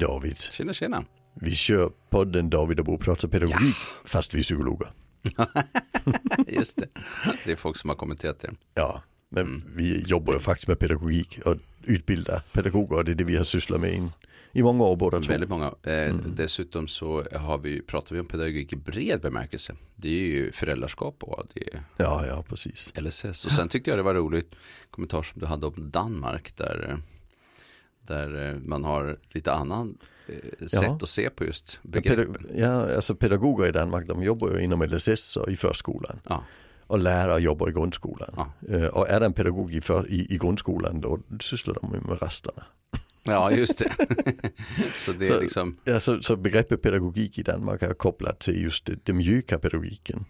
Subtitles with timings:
[0.00, 0.38] Hej David.
[0.38, 1.04] Tjena tjena.
[1.40, 3.74] Vi kör podden David och Bo pratar pedagogik
[4.04, 4.92] fast vi är psykologer.
[6.48, 6.86] Just det.
[7.44, 8.50] Det är folk som har kommenterat det.
[8.74, 9.62] Ja, men Mm.
[9.76, 13.44] vi jobbar ju faktiskt med pedagogik och utbildar pedagoger och det är det vi har
[13.44, 14.10] sysslat med in,
[14.52, 15.28] i många år båda två.
[15.32, 15.74] Väldigt många.
[15.82, 19.76] Eh, Dessutom så har vi, pratar vi om pedagogik i bred bemärkelse.
[19.96, 22.92] Det är ju föräldraskap och det är Ja, ja, precis.
[23.00, 23.44] LSS.
[23.44, 24.54] Och sen tyckte jag det var roligt
[24.90, 26.98] kommentar som du hade om Danmark där,
[28.08, 30.98] där eh, man har lite annan eh, sätt Ja.
[31.02, 32.46] att se på just begreppen.
[32.54, 36.20] ja, alltså pedagoger i Danmark de jobbar ju inom LSS och i förskolan.
[36.28, 36.44] Ja,
[36.86, 38.30] Och lärare jobbar i grundskolan.
[38.36, 38.52] Ja.
[38.76, 42.22] Eh, Och är det en pedagog i, för, i, i grundskolan då sysslar de med
[42.22, 42.64] resterna.
[43.24, 43.90] ja just det.
[44.96, 48.62] så det är Så- liksom, Ja, så, så begreppet pedagogik i Danmark är kopplat till
[48.62, 50.24] just det, den mjuka pedagogiken.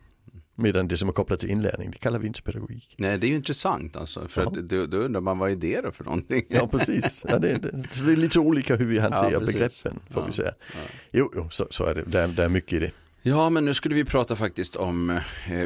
[0.61, 2.95] Medan det som är kopplat till inlärning, det kallar vi inte pedagogik.
[2.99, 4.29] nej det är ju intressant alltså.
[4.29, 4.51] För Ja.
[4.63, 6.45] då, då undrar man vad är det då för någonting?
[6.49, 7.25] Ja, precis.
[7.29, 7.71] Ja, det, det,
[8.05, 10.53] det är lite olika hur vi hanterar Ja, begreppen, får Ja, vi säga.
[10.75, 10.79] ja.
[11.13, 12.03] Jo, jo så, så är det.
[12.07, 12.91] Det är, det är mycket i det.
[13.23, 15.21] Ja, men nu skulle vi prata faktiskt om, eh,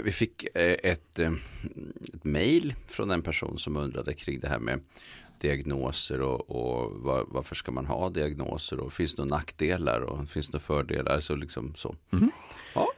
[0.04, 1.32] vi fick eh, ett, eh,
[2.14, 4.80] ett mail från en person som undrade kring det här med
[5.40, 10.28] diagnoser och, och var, varför ska man ha diagnoser och finns det några nackdelar och
[10.28, 11.96] finns det några fördelar så liksom så.
[12.10, 12.30] Mhm.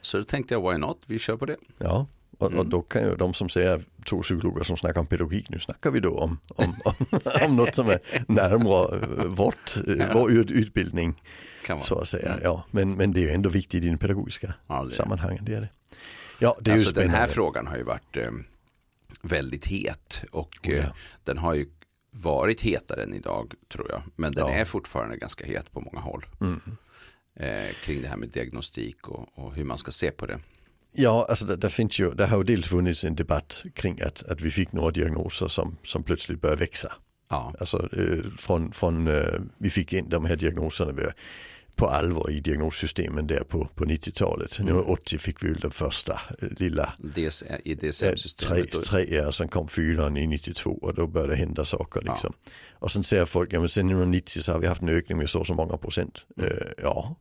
[0.05, 1.57] Så då tänkte jag why not, vi kör på det.
[1.79, 2.07] Ja,
[2.39, 2.69] och, och Mm.
[2.71, 6.01] då kan ju de som säger två psykologer som snackar om pedagogik, nu snackar vi
[6.01, 6.95] då om, om, om,
[7.47, 9.77] om något som är närmare vårt,
[10.15, 11.23] vår ut- utbildning
[11.83, 12.39] så att säga.
[12.43, 15.61] Ja, men, men det är ju ändå viktigt i den pedagogiska Ja, sammanhangen, det är
[15.61, 15.69] det.
[16.39, 18.31] Ja, det är alltså den här frågan har ju varit eh,
[19.23, 20.79] väldigt het och Oh, ja.
[20.79, 20.87] eh,
[21.25, 21.67] den har ju
[22.11, 24.03] varit hetare än idag tror jag.
[24.17, 24.55] Men den Ja.
[24.55, 26.27] är fortfarande ganska het på många håll.
[26.41, 26.61] Mm.
[27.37, 30.41] Eh, kring det här med diagnostik och, och hur man ska se på det.
[30.93, 34.23] Ja, alltså det, det finns ju, det har ju dels funnits en debatt kring att,
[34.23, 36.93] att vi fick några diagnoser som, som plötsligt började växa.
[37.31, 41.13] Ja, Alltså eh, från, från eh, vi fick in de här diagnoserna
[41.77, 44.59] på allvar i diagnossystemen där på, på 90-talet.
[44.59, 44.75] Mm.
[44.75, 48.85] Nu 80 fick vi väl den första eh, lilla DS, i eh, tre, DSM-systemet.
[48.85, 52.33] tre år, sen kom fyran i 92 och då började det hända saker liksom.
[52.73, 55.31] Och sen säger folk, ja men sen 1990 så har vi haft en ökning med
[55.31, 56.25] så och så många procent.
[56.37, 56.51] Mm.
[56.51, 57.17] Eh, ja,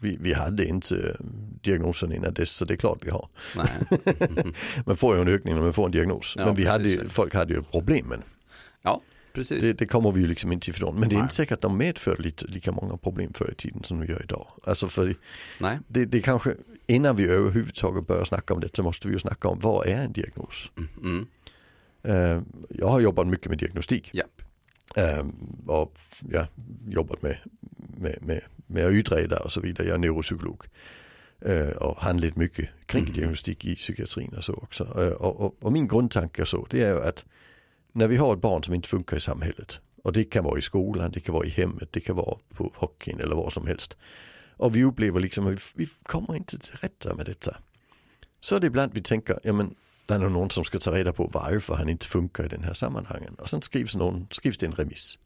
[0.00, 1.16] vi, vi hade inte
[1.62, 3.28] diagnosen innan dess så det är klart vi har.
[3.56, 3.68] Nej.
[4.86, 6.34] Man får ju en ökning när man får en diagnos.
[6.38, 8.22] Ja, men vi hade ju, folk hade ju problemen.
[8.82, 9.02] Ja,
[9.32, 9.62] precis.
[9.62, 11.00] Det, det kommer vi ju liksom inte ifrån.
[11.00, 11.22] Men det är Nej.
[11.22, 14.22] inte säkert att de medför lite, lika många problem förr i tiden som de gör
[14.22, 14.46] idag.
[14.66, 15.14] Alltså för
[15.60, 15.78] Nej.
[15.88, 16.54] det, det kanske,
[16.86, 20.04] innan vi överhuvudtaget börjar snacka om det så måste vi ju snacka om vad är
[20.04, 20.70] en diagnos?
[21.02, 21.26] Mm.
[22.02, 24.42] Eh, jag har jobbat mycket med diagnostik Japp.
[24.96, 25.26] Eh,
[25.66, 25.98] och
[26.30, 26.46] ja,
[26.88, 27.38] jobbat med,
[27.98, 29.86] med, med, med att utreda och så vidare.
[29.86, 30.64] Jag är neuropsykolog
[31.40, 33.14] eh, och handlat mycket kring Mm.
[33.14, 34.84] diagnostik i psykiatrin och så också.
[34.84, 37.24] Eh, och, och, och min grundtanke är så, det är ju att
[37.92, 40.62] när vi har ett barn som inte funkar i samhället och det kan vara i
[40.62, 43.96] skolan, det kan vara i hemmet, det kan vara på hockeyn eller vad som helst.
[44.56, 47.56] Och vi upplever liksom att vi, vi kommer inte till rätta med detta.
[48.40, 49.74] Så är det ibland vi tänker, ja men
[50.08, 52.64] det är nog någon som ska ta reda på varför han inte funkar i den
[52.64, 53.34] här sammanhangen.
[53.34, 55.18] Och sen skrivs, någon, skrivs det en remiss.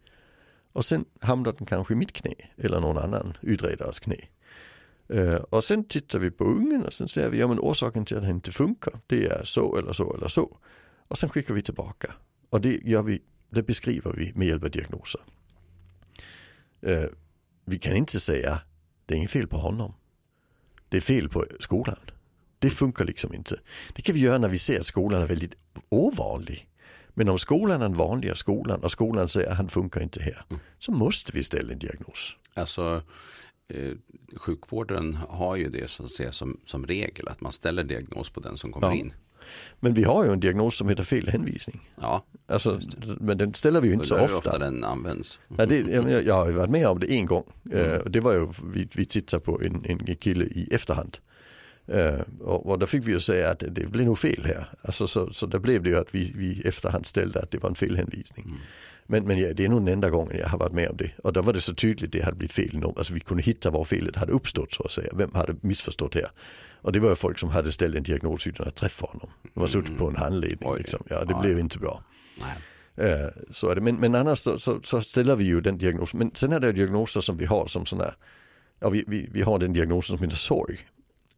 [0.72, 4.16] Och sen hamnar den kanske i mitt knä eller någon annan utredares knä.
[5.08, 8.16] Øh, och sen tittar vi på ungen och sen säger vi, ja men orsaken till
[8.16, 10.58] att han inte funkar, det är så eller så eller så.
[11.08, 12.14] Och sen skickar vi tillbaka.
[12.50, 15.20] Och det gör vi, det beskriver vi med hjälp av diagnoser.
[16.82, 17.08] Øh,
[17.64, 18.58] vi kan inte säga,
[19.06, 19.94] det är inget fel på honom.
[20.88, 22.11] Det är fel på skolan.
[22.62, 23.56] Det funkar liksom inte.
[23.94, 25.54] Det kan vi göra när vi ser att skolan är väldigt
[25.88, 26.68] ovanlig.
[27.14, 30.44] Men om skolan är den vanliga skolan och skolan säger att han funkar inte här.
[30.78, 32.36] Så måste vi ställa en diagnos.
[32.54, 33.02] Alltså,
[33.68, 33.92] eh,
[34.36, 38.40] sjukvården har ju det så att säga, som, som regel, att man ställer diagnos på
[38.40, 38.94] den som kommer Ja.
[38.94, 39.12] in.
[39.80, 41.90] Men vi har ju en diagnos som heter felhänvisning.
[42.00, 42.80] Ja, Alltså,
[43.20, 44.36] men den ställer vi ju inte så ofta.
[44.36, 45.38] ofta den används.
[45.58, 47.44] Ja, det, jag, jag har varit med om det en gång.
[47.72, 51.18] Eh, och det var ju, vi, vi tittade på en, en kille i efterhand.
[51.88, 54.68] Eh, och, och då fick vi ju säga att det, blev nog fel här.
[54.82, 57.68] Alltså, så, så där blev det ju att vi, vi efterhand ställde att det var
[57.68, 58.60] en felhänvisning.
[59.06, 61.10] Men, men ja, det är nog den enda gången jag har varit med om det.
[61.24, 62.82] Och då var det så tydligt det hade blivit fel.
[62.96, 65.12] Alltså vi kunde hitta var felet hade uppstått så att säga.
[65.12, 66.28] Vem hade missförstått här?
[66.82, 69.30] Och det var folk som hade ställt en diagnos utan att träffa honom.
[69.54, 70.70] De har suttit på en handledning.
[70.70, 70.78] Oj.
[70.78, 71.04] Liksom.
[71.10, 72.04] Ja, det Ja, blev inte bra.
[72.40, 73.10] Nej.
[73.10, 73.80] Eh, Så är det.
[73.80, 76.18] Men, men annars så, så, så ställer vi ju den diagnosen.
[76.18, 78.14] Men sen är det diagnoser som vi har som sådana
[78.80, 80.80] ja vi, vi, vi har den diagnosen som heter sorg.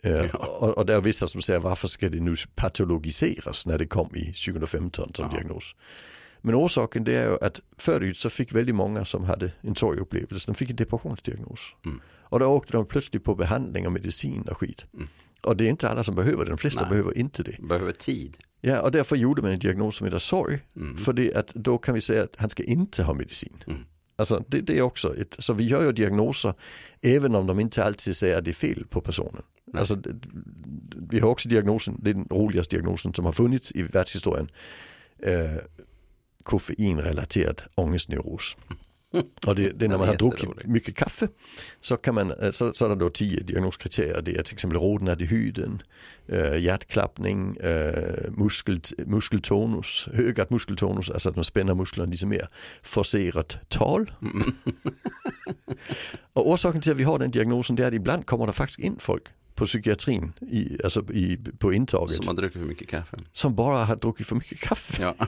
[0.04, 0.38] Ja.
[0.38, 4.08] och, och det är vissa som säger varför ska det nu patologiseras när det kom
[4.14, 5.36] i 2015 som Ja.
[5.36, 5.74] diagnos.
[6.40, 10.46] Men orsaken det är ju att förut så fick väldigt många som hade en sorgupplevelse,
[10.46, 11.60] de fick en depressionsdiagnos.
[11.84, 12.00] Mm.
[12.06, 14.84] Och då åkte de plötsligt på behandling och medicin och skit.
[14.94, 15.08] Mm.
[15.42, 16.90] Och det är inte alla som behöver det, de flesta Nej.
[16.90, 17.56] behöver inte det.
[17.68, 18.36] Behöver tid.
[18.60, 20.60] Ja, och därför gjorde man en diagnos som heter sorg.
[20.76, 20.96] Mm.
[20.96, 23.64] För det att då kan vi säga att han ska inte ha medicin.
[23.66, 23.80] Mm.
[24.16, 26.54] Alltså det, det är också ett, så vi gör ju diagnoser
[27.02, 29.42] även om de inte alltid säger att det är fel på personen.
[29.72, 30.14] Alltså, det,
[31.10, 34.48] vi har också diagnosen, det är den roligaste diagnosen som har funnits i världshistorien.
[35.18, 35.56] Eh,
[36.42, 38.56] koffeinrelaterad ångestneuros.
[39.46, 41.28] Och det, det är när man har druckit mycket kaffe
[41.80, 44.22] så, kan man, eh, så, så är det då tio diagnoskriterier.
[44.22, 45.82] Det är till exempel rodnadyhyden,
[46.28, 52.48] äh, hjärtklappning, äh, muskel, muskeltonus, ökat muskeltonus, alltså att man spänner musklerna lite mer,
[52.82, 54.12] forcerat tal.
[54.22, 54.52] Mm.
[56.32, 58.96] och orsaken till att vi har den diagnosen är att ibland kommer det faktiskt in
[58.98, 62.10] folk på psykiatrin, i, alltså i, på intaget.
[62.10, 63.16] Som har druckit för mycket kaffe.
[63.32, 65.02] Som bara har druckit för mycket kaffe.
[65.02, 65.26] Ja.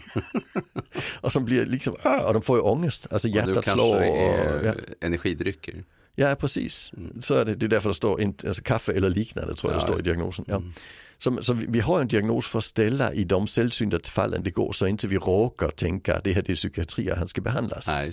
[1.20, 1.94] och som blir liksom,
[2.24, 3.96] och de får ju ångest, alltså hjärtat slår.
[3.96, 4.74] Och, ja.
[5.00, 5.84] energidrycker.
[6.14, 6.92] Ja, precis.
[6.96, 7.22] Mm.
[7.22, 9.80] Så är det, det är därför det står inte, alltså kaffe eller liknande tror jag
[9.80, 10.44] ja, det står i diagnosen.
[10.48, 10.56] Ja.
[10.56, 10.72] Mm.
[11.18, 14.50] Så, så vi, vi, har en diagnos för att ställa i de sällsynta fallen det
[14.50, 17.86] går så inte vi råkar tänka att det här det är psykiatri han ska behandlas.
[17.86, 18.12] Nej,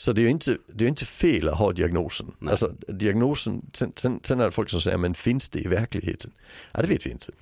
[0.00, 2.32] så det är ju inte, det är inte fel att ha diagnosen.
[2.46, 6.30] Alltså, diagnosen, sen, sen, sen är det folk som säger, men finns det i verkligheten?
[6.72, 7.32] Ja, det vet vi inte.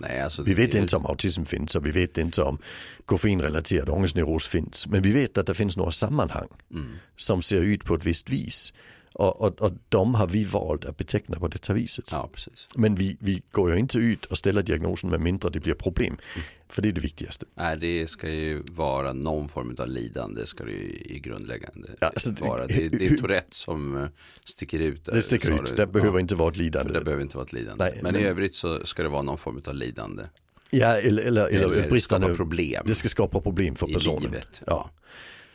[0.00, 0.78] Nej, alltså, vi vet det...
[0.78, 2.58] inte om autism finns och vi vet inte om
[3.04, 4.86] koffeinrelaterad ångestneuros finns.
[4.86, 6.92] Men vi vet att det finns några sammanhang mm.
[7.16, 8.72] som ser ut på ett visst vis.
[9.12, 12.08] Och, och, och de har vi valt att beteckna på detta viset.
[12.10, 12.30] Ja.
[12.76, 16.16] Men vi, vi går ju inte ut och ställer diagnosen med mindre det blir problem.
[16.34, 16.46] Mm.
[16.68, 17.46] För det är det viktigaste.
[17.54, 22.06] Nej, det ska ju vara någon form av lidande ska det ju i grundläggande ja,
[22.06, 22.66] alltså, vara.
[22.66, 24.08] Det, det är Tourette som eh,
[24.44, 25.04] sticker ut.
[25.04, 26.92] Där, det sticker ut, det behöver ja, inte vara ett lidande.
[26.92, 27.84] Det behöver inte vara ett lidande.
[27.84, 30.22] Nej, men, men, i övrigt så ska det vara någon form av lidande.
[30.70, 32.82] Ja, eller, eller, eller, eller bristande problem.
[32.86, 34.22] Det ska skapa problem för personen.
[34.22, 34.90] Livet, ja.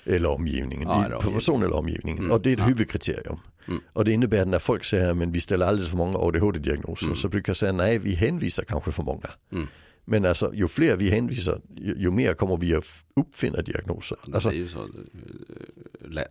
[0.08, 2.20] Eller omgivningen, ja, för personen eller omgivningen.
[2.20, 2.32] Mm.
[2.32, 2.66] Och det är ett ja.
[2.66, 3.40] huvudkriterium.
[3.68, 3.82] Mm.
[3.94, 7.16] Och det innebär att när folk säger att vi ställer alldeles för många ADHD-diagnoser mm.
[7.16, 9.30] så brukar jag säga nej vi hänvisar kanske för många.
[9.52, 9.68] Mm.
[10.10, 14.18] Men alltså ju fler vi hänvisar ju, ju, mer kommer vi att uppfinna diagnoser.
[14.34, 14.50] Alltså.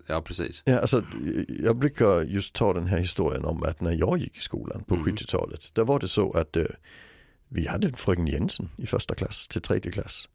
[0.07, 0.63] Ja precis.
[0.65, 1.05] Ja, alltså,
[1.49, 4.95] jag brukar just ta den här historien om att när jag gick i skolan på
[4.95, 5.07] mm.
[5.07, 5.71] 70-talet.
[5.75, 6.65] Där var det så att uh,
[7.49, 10.29] vi hade fröken Jensen i första klass till tredje klass.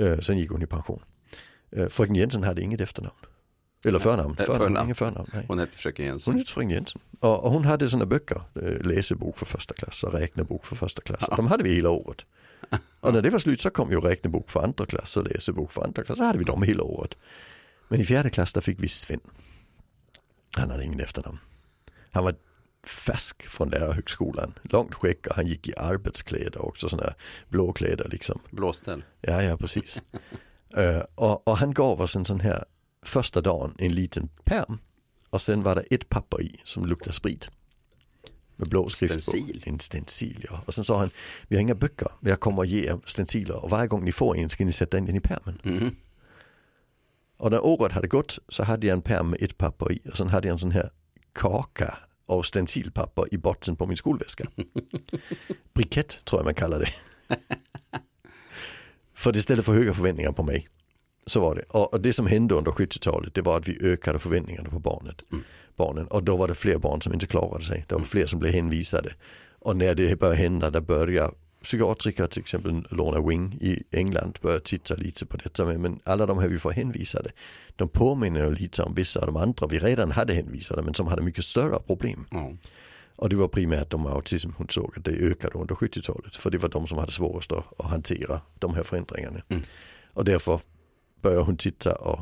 [0.00, 1.02] Uh, sen gick hon i pension.
[1.76, 3.16] Uh, fröken Jensen hade inget efternamn.
[3.84, 4.36] Eller förnamn.
[4.36, 4.58] förnamn.
[4.58, 4.84] förnamn.
[4.84, 5.44] Ingen förnamn nej.
[5.48, 6.32] Hon hette fröken Jensen.
[6.32, 7.00] Hon hette fröken Jensen.
[7.20, 8.42] Och, hon hade sådana böcker,
[8.84, 11.24] läsebok för första klass och räknebok för första klass.
[11.30, 11.36] Ja.
[11.36, 12.18] De hade vi hela året.
[13.00, 15.84] Och när det var slut så kom ju räknebok för andra klass och läsebok för
[15.84, 16.18] andra klass.
[16.18, 17.10] Så hade vi dem hela året.
[17.88, 19.20] Men i fjärde klass där fick vi Sven.
[20.56, 21.38] Han hade ingen efternamn.
[22.10, 22.34] Han var
[22.86, 24.54] färsk från lärarhögskolan.
[24.62, 27.14] Långt skägg och han gick i arbetskläder också, sådana
[27.48, 28.40] blåkläder liksom.
[28.50, 29.04] Blåställ.
[29.20, 30.02] Ja, ja precis.
[30.78, 32.64] Uh, och, och, han gav oss en sån här
[33.02, 34.78] första dagen en liten perm
[35.30, 37.50] och sen var det ett papper i som luktade sprit.
[38.56, 39.62] Med blå skrift Stencil?
[39.66, 40.62] En stencil ja.
[40.66, 41.10] Och sen sa han,
[41.48, 44.12] vi har inga böcker men jag kommer att ge er stenciler och varje gång ni
[44.12, 45.60] får en ska ni sätta in den i pärmen.
[45.64, 45.96] Mm.
[47.36, 50.16] Och när året hade gått så hade jag en pärm med ett papper i och
[50.16, 50.90] sen hade jag en sån här
[51.32, 54.44] kaka av stencilpapper i botten på min skolväska.
[55.74, 56.88] Brikett tror jag man kallar det.
[59.22, 60.66] för det ställde för höga förväntningar på mig.
[61.26, 61.62] Så var det.
[61.62, 65.32] Och det som hände under 70-talet det var att vi ökade förväntningarna på barnet.
[65.32, 65.44] Mm.
[65.76, 66.06] barnen.
[66.06, 67.84] Och då var det fler barn som inte klarade sig.
[67.88, 68.08] Det var mm.
[68.08, 69.14] fler som blev hänvisade.
[69.58, 71.32] Och när det började hända, där började
[71.62, 75.64] psykiatriker till exempel Lorna Wing i England börja titta lite på detta.
[75.64, 77.30] Men alla de här vi får hänvisade,
[77.76, 81.22] de påminner lite om vissa av de andra vi redan hade hänvisade men som hade
[81.22, 82.26] mycket större problem.
[82.32, 82.58] Mm.
[83.16, 86.36] Och det var primärt de med autism hon såg att det ökade under 70-talet.
[86.36, 89.42] För det var de som hade svårast att hantera de här förändringarna.
[89.48, 89.62] Mm.
[90.12, 90.60] Och därför
[91.20, 92.20] började hon titta och,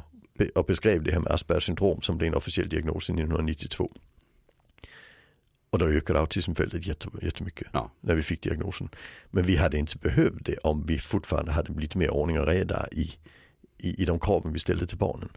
[0.55, 3.91] och beskrev det här med Aspergers syndrom som blev en officiell diagnos 1992.
[5.71, 6.87] Och då ökade autismfältet
[7.23, 7.91] jättemycket ja.
[8.01, 8.89] när vi fick diagnosen.
[9.31, 12.89] Men vi hade inte behövt det om vi fortfarande hade blivit mer ordning och reda
[12.93, 13.13] i,
[13.79, 15.29] i, i de kraven vi ställde till barnen.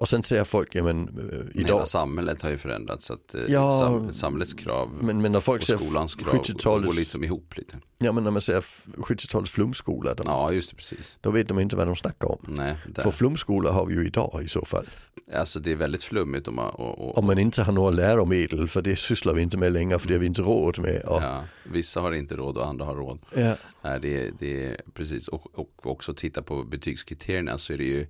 [0.00, 1.74] Och sen säger folk, ja men uh, idag.
[1.74, 5.40] Hela samhället har ju förändrats så att uh, ja, sam samhällets krav men, men när
[5.40, 7.76] folk och skolans krav går liksom ihop lite.
[7.98, 10.14] Ja men när man säger 70-talets flumskola.
[10.14, 11.16] Då, ja just det, precis.
[11.20, 12.38] Då vet de inte vad de snackar om.
[12.48, 14.84] Nej, För flumskola har vi ju idag i så fall.
[15.34, 18.68] Alltså det är väldigt flummigt om man, och, och, om man inte har några läromedel
[18.68, 21.02] för det sysslar vi inte med längre för det har vi inte råd med.
[21.02, 21.22] Och...
[21.22, 23.18] Ja, vissa har inte råd och andra har råd.
[23.34, 23.54] Ja.
[23.82, 28.06] Nej, det, det är precis och, och också titta på betygskriterierna så är det ju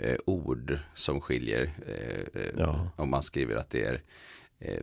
[0.00, 1.70] eh, ord som skiljer.
[1.86, 2.90] Eh, eh, ja.
[2.96, 4.02] Om man skriver att det är
[4.58, 4.82] eh,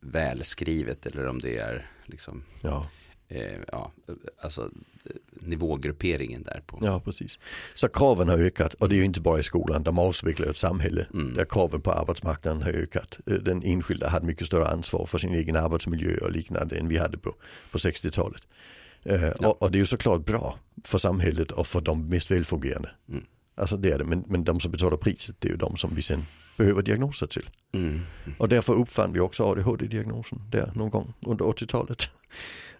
[0.00, 2.86] välskrivet eller om det är liksom ja.
[3.28, 3.92] Eh, ja,
[4.42, 4.70] alltså
[5.30, 6.62] nivågrupperingen där.
[6.66, 6.78] På.
[6.82, 7.38] Ja, precis.
[7.74, 10.56] Så kraven har ökat och det är ju inte bara i skolan, de avspeglar ett
[10.56, 11.34] samhälle mm.
[11.34, 13.18] där kraven på arbetsmarknaden har ökat.
[13.26, 16.98] Eh, den enskilda hade mycket större ansvar för sin egen arbetsmiljö och liknande än vi
[16.98, 17.34] hade på,
[17.72, 18.42] på 60-talet.
[19.02, 19.48] Eh, ja.
[19.48, 22.90] och, och, det är ju såklart bra för samhället och för de mest välfungerande.
[23.08, 23.24] Mm.
[23.58, 25.94] Alltså det är det, men, men de som betalar priset det är ju de som
[25.94, 26.22] vi sen
[26.58, 27.50] behöver diagnoser till.
[27.72, 28.00] Mm.
[28.38, 32.02] Och därför uppfann vi också ADHD-diagnosen där någon gång under 80-talet.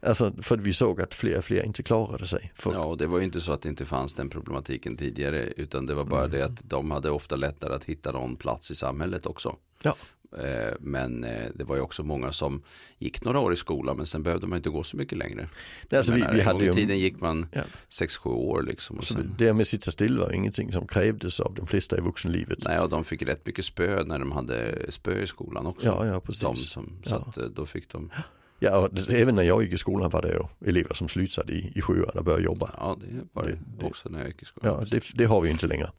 [0.00, 2.52] Alltså för att vi såg att fler och fler inte klarade sig.
[2.54, 5.52] För, Ja, och det var ju inte så att det inte fanns den problematiken tidigare
[5.56, 8.74] utan det var bara det att de hade ofta lättare att hitta någon plats i
[8.74, 9.56] samhället också.
[9.82, 9.96] Ja.
[10.36, 12.62] Eh, Men eh, det var ju också många som
[12.98, 15.48] gick några år i skolan men sen behövde man inte gå så mycket längre.
[15.88, 17.62] det, alltså, vi, vi hade ju, tiden gick man Ja.
[17.90, 18.96] 6-7 år liksom.
[18.98, 21.98] Och så sen, det med att sitta still var ingenting som krävdes av de flesta
[21.98, 22.58] i vuxenlivet.
[22.64, 25.86] nej, och de fick rätt mycket spö när de hade spö i skolan också.
[25.86, 26.70] Ja, ja de precis.
[26.70, 27.24] som, så Ja.
[27.28, 28.10] att eh, då fick de,
[28.58, 31.72] Ja, och även när jag gick i skolan var det ju elever som slutade i,
[31.74, 32.70] i sjuan och började jobba.
[32.76, 34.76] ja det var Det- det- också när jag gick i skolan.
[34.80, 35.90] Ja, det, det har vi inte längre.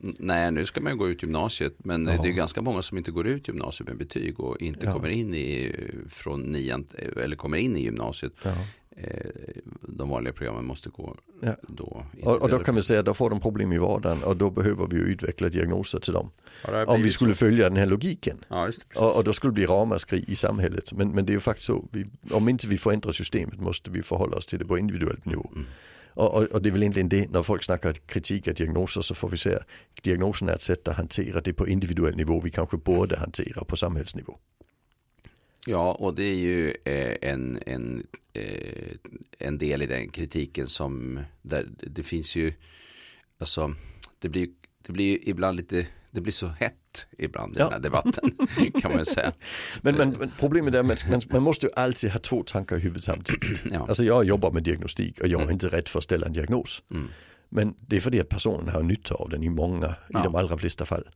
[0.00, 2.22] Nej, nu ska man ju gå ut gymnasiet, men Ja.
[2.22, 4.92] det är ganska många som inte går ut gymnasiet med betyg och inte Ja.
[4.92, 5.74] kommer in i,
[6.08, 6.86] från nian,
[7.16, 8.32] eller kommer in i gymnasiet.
[8.42, 8.50] Ja.
[8.96, 9.30] Eh,
[9.82, 11.16] De vanliga programmen måste gå
[11.68, 12.04] då.
[12.22, 14.50] Och, och då kan vi säga att då får de problem i vardagen och då
[14.50, 16.30] behöver vi utveckla diagnoser till dem.
[16.86, 17.38] Om vi skulle så?
[17.38, 18.38] följa den här logiken.
[18.48, 18.98] Det.
[19.00, 20.92] Och, och då skulle det bli ramaskri i samhället.
[20.92, 24.02] Men, men det är ju faktiskt så, vi, om inte vi förändrar systemet måste vi
[24.02, 25.50] förhålla oss till det på individuell nivå.
[25.54, 25.66] Mm.
[26.18, 29.14] Och, og, og det är väl egentligen det, när folk snackar kritik av diagnoser så
[29.14, 29.58] får vi säga
[30.02, 33.76] diagnosen är ett sätt att hantera det på individuell nivå vi kanske borde hantera på
[33.76, 34.38] samhällsnivå.
[35.66, 38.96] Ja, och det är ju eh, en, en, eh,
[39.38, 42.52] en del i den kritiken som, där det finns ju,
[43.38, 43.74] alltså,
[44.18, 44.48] det blir,
[44.86, 47.64] det blir ju ibland lite, eh, det blir så hett ibland i Ja.
[47.64, 48.32] den här debatten,
[48.82, 49.32] kan man säga.
[49.82, 52.80] Men, men, men problemet är att man, man måste ju alltid ha två tankar i
[52.80, 53.60] huvudet samtidigt.
[53.72, 53.86] Ja.
[53.88, 56.80] Alltså jag jobbar med diagnostik och jag är inte rädd för att ställa en diagnos.
[56.90, 57.08] Mm.
[57.48, 60.20] Men det är för att personen har nytta av den i många, Ja.
[60.20, 61.08] i de allra flesta fall.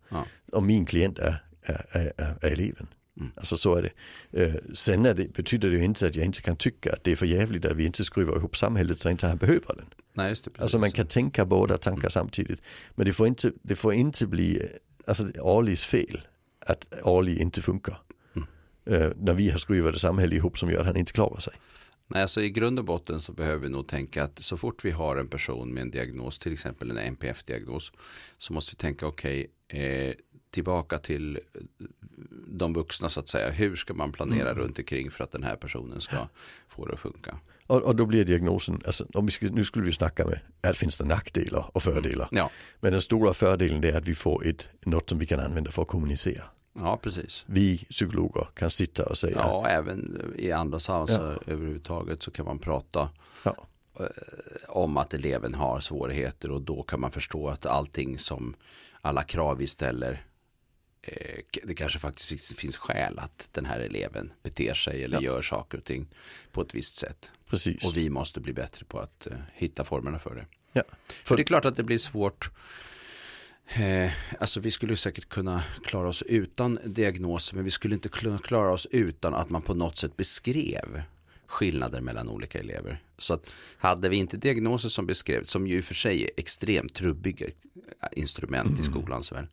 [0.52, 2.86] Och min klient är, är, är, är, är eleven.
[3.20, 3.32] Mm.
[3.36, 4.42] Alltså så är det.
[4.42, 7.12] Eh, sen är det, betyder det ju inte att jag inte kan tycka att det
[7.12, 9.86] är för jävligt att vi inte skruvar ihop samhället så inte han behöver den.
[10.14, 10.50] Nej, just det.
[10.50, 10.62] Precis.
[10.62, 12.60] Alltså man kan tänka båda tankar samtidigt.
[12.94, 14.68] Men det får inte, det får inte bli
[15.06, 16.20] alltså, Arlis fel
[16.66, 17.98] att Arli inte funkar.
[18.36, 18.48] Mm.
[18.84, 21.52] Eh, när vi har skruvat ett samhälle ihop som gör att han inte klarar sig.
[22.08, 24.90] Nej, alltså i grund och botten så behöver vi nog tänka att så fort vi
[24.90, 27.92] har en person med en diagnos, till exempel en NPF-diagnos,
[28.38, 30.14] så måste vi tänka okej, eh,
[30.50, 31.38] tillbaka till
[32.46, 33.50] de vuxna så att säga.
[33.50, 34.62] Hur ska man planera Mm.
[34.62, 36.28] runt omkring för att den här personen ska
[36.68, 37.38] få det att funka?
[37.66, 40.40] Och, och då blir diagnosen, alltså, om vi ska, nu skulle vi snacka med,
[40.70, 42.28] att finns det nackdelar och fördelar.
[42.30, 42.50] Ja,
[42.80, 45.82] Men den stora fördelen är att vi får ett, något som vi kan använda för
[45.82, 46.44] att kommunicera.
[46.78, 47.44] ja precis.
[47.46, 52.58] Vi psykologer kan sitta och säga, Ja, även i andra sammanhang överhuvudtaget så kan man
[52.58, 53.10] prata
[53.44, 53.56] Ja.
[54.00, 54.06] eh,
[54.68, 58.54] om att eleven har svårigheter och då kan man förstå att allting som
[59.00, 60.18] alla krav vi ställer eh,
[61.64, 65.22] det kanske faktiskt finns, skäl att den här eleven beter sig eller Ja.
[65.22, 66.06] gör saker och ting
[66.52, 67.30] på ett visst sätt.
[67.46, 67.84] precis.
[67.86, 70.46] Och vi måste bli bättre på att eh, hitta formerna för det.
[70.72, 70.82] Ja.
[71.24, 72.50] För det är klart att det blir svårt.
[73.66, 78.38] Eh, alltså vi skulle säkert kunna klara oss utan diagnoser men vi skulle inte kunna
[78.38, 81.02] klara oss utan att man på något sätt beskrev
[81.46, 83.02] skillnader mellan olika elever.
[83.18, 86.30] Så att hade vi inte diagnoser som beskrevs, som ju i och för sig är
[86.36, 87.46] extremt trubbiga
[88.12, 89.48] instrument i skolans värld.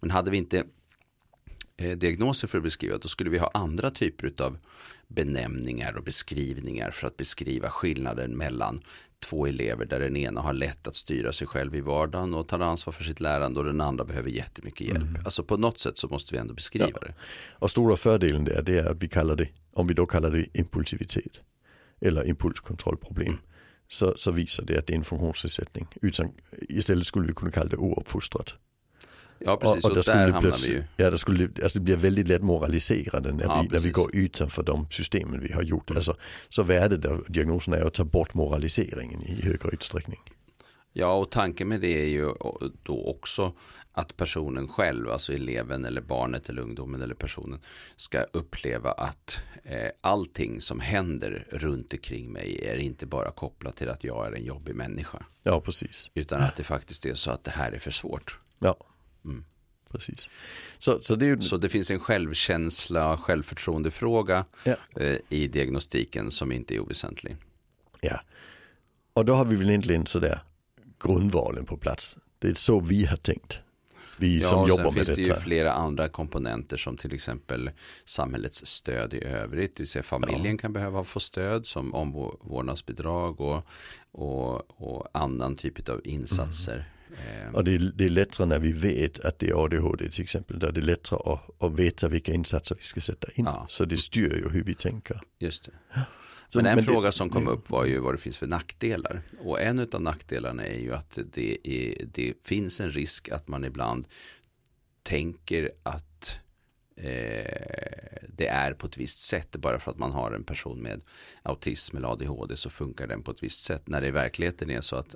[0.00, 0.64] Men hade vi inte eh,
[1.82, 4.58] diagnoser för att beskriva, då skulle vi ha andra typer av
[5.08, 8.80] benämningar och beskrivningar för att beskriva skillnaden mellan
[9.24, 12.60] två elever där den ena har lätt att styra sig själv i vardagen och tar
[12.60, 15.18] ansvar för sitt lärande och den andra behöver jättemycket hjälp.
[15.24, 16.98] Alltså på något sätt så måste vi ändå beskriva Ja.
[17.00, 17.14] det.
[17.58, 20.58] Och stora fördelen där det är att vi kallar det, om vi då kallar det
[20.58, 21.40] impulsivitet
[22.00, 23.38] eller impulskontrollproblem.
[23.88, 25.86] Så, så visar det att det är en funktionsnedsättning.
[26.02, 26.32] Utan,
[26.68, 28.54] istället skulle vi kunna kalla det ouppfostrat.
[29.44, 30.84] Ja precis, och, då där skulle det hamnar vi ju.
[30.96, 34.16] Ja, det, skulle, alltså det blir väldigt lätt moraliserande när, Ja, vi, när vi går
[34.16, 35.90] utanför de systemen vi har gjort.
[35.90, 35.98] Mm.
[35.98, 36.16] Alltså,
[36.48, 40.20] så värdet av diagnosen är att ta bort moraliseringen i högre utsträckning.
[40.92, 42.34] Ja, och tanken med det är ju
[42.82, 43.52] då också
[43.92, 47.60] att personen själv, alltså eleven eller barnet eller ungdomen eller personen
[47.96, 53.88] ska uppleva att eh, allting som händer runt omkring mig är inte bara kopplat till
[53.88, 55.24] att jag är en jobbig människa.
[55.42, 56.10] Ja, precis.
[56.14, 58.40] Utan att det faktiskt är så att det här är för svårt.
[58.58, 58.76] Ja,
[59.24, 59.44] Mm.
[59.90, 60.28] precis.
[60.78, 64.74] Så, så det är ju, Så det finns en självkänsla, självförtroendefråga Ja.
[64.96, 67.36] eh, i diagnostiken som inte är oväsentlig.
[68.00, 68.20] ja.
[69.14, 70.40] Och då har vi väl egentligen sådär
[71.04, 72.16] grundvalen på plats.
[72.38, 73.60] Det är så vi har tänkt.
[74.18, 75.40] Vi Ja, som jobbar sen med finns det ju detta.
[75.40, 77.70] flera andra komponenter som till exempel
[78.04, 79.76] samhällets stöd i övrigt.
[79.76, 83.66] Det vill säga familjen kan behöva få stöd som omvårdnadsbidrag och,
[84.12, 86.78] och, och annan typ av insatser.
[86.78, 86.84] Eh,
[87.52, 90.58] Och det är, det är lättare när vi vet att det är ADHD till exempel.
[90.58, 93.44] Där det är lättare att, att veta vilka insatser vi ska sätta in.
[93.44, 93.66] Ja.
[93.68, 95.20] Så det styr ju hur vi tänker.
[95.38, 95.72] Just det.
[96.48, 98.46] Så, men en men fråga det, som kom upp var ju vad det finns för
[98.46, 99.22] nackdelar.
[99.38, 103.64] Och en av nackdelarna är ju att det, är, det finns en risk att man
[103.64, 104.06] ibland
[105.02, 106.38] tänker att
[106.96, 107.04] eh,
[108.28, 109.56] det är på ett visst sätt.
[109.56, 111.04] Bara för att man har en person med
[111.42, 113.88] autism eller ADHD så funkar den på ett visst sätt.
[113.88, 115.14] När det i verkligheten är så att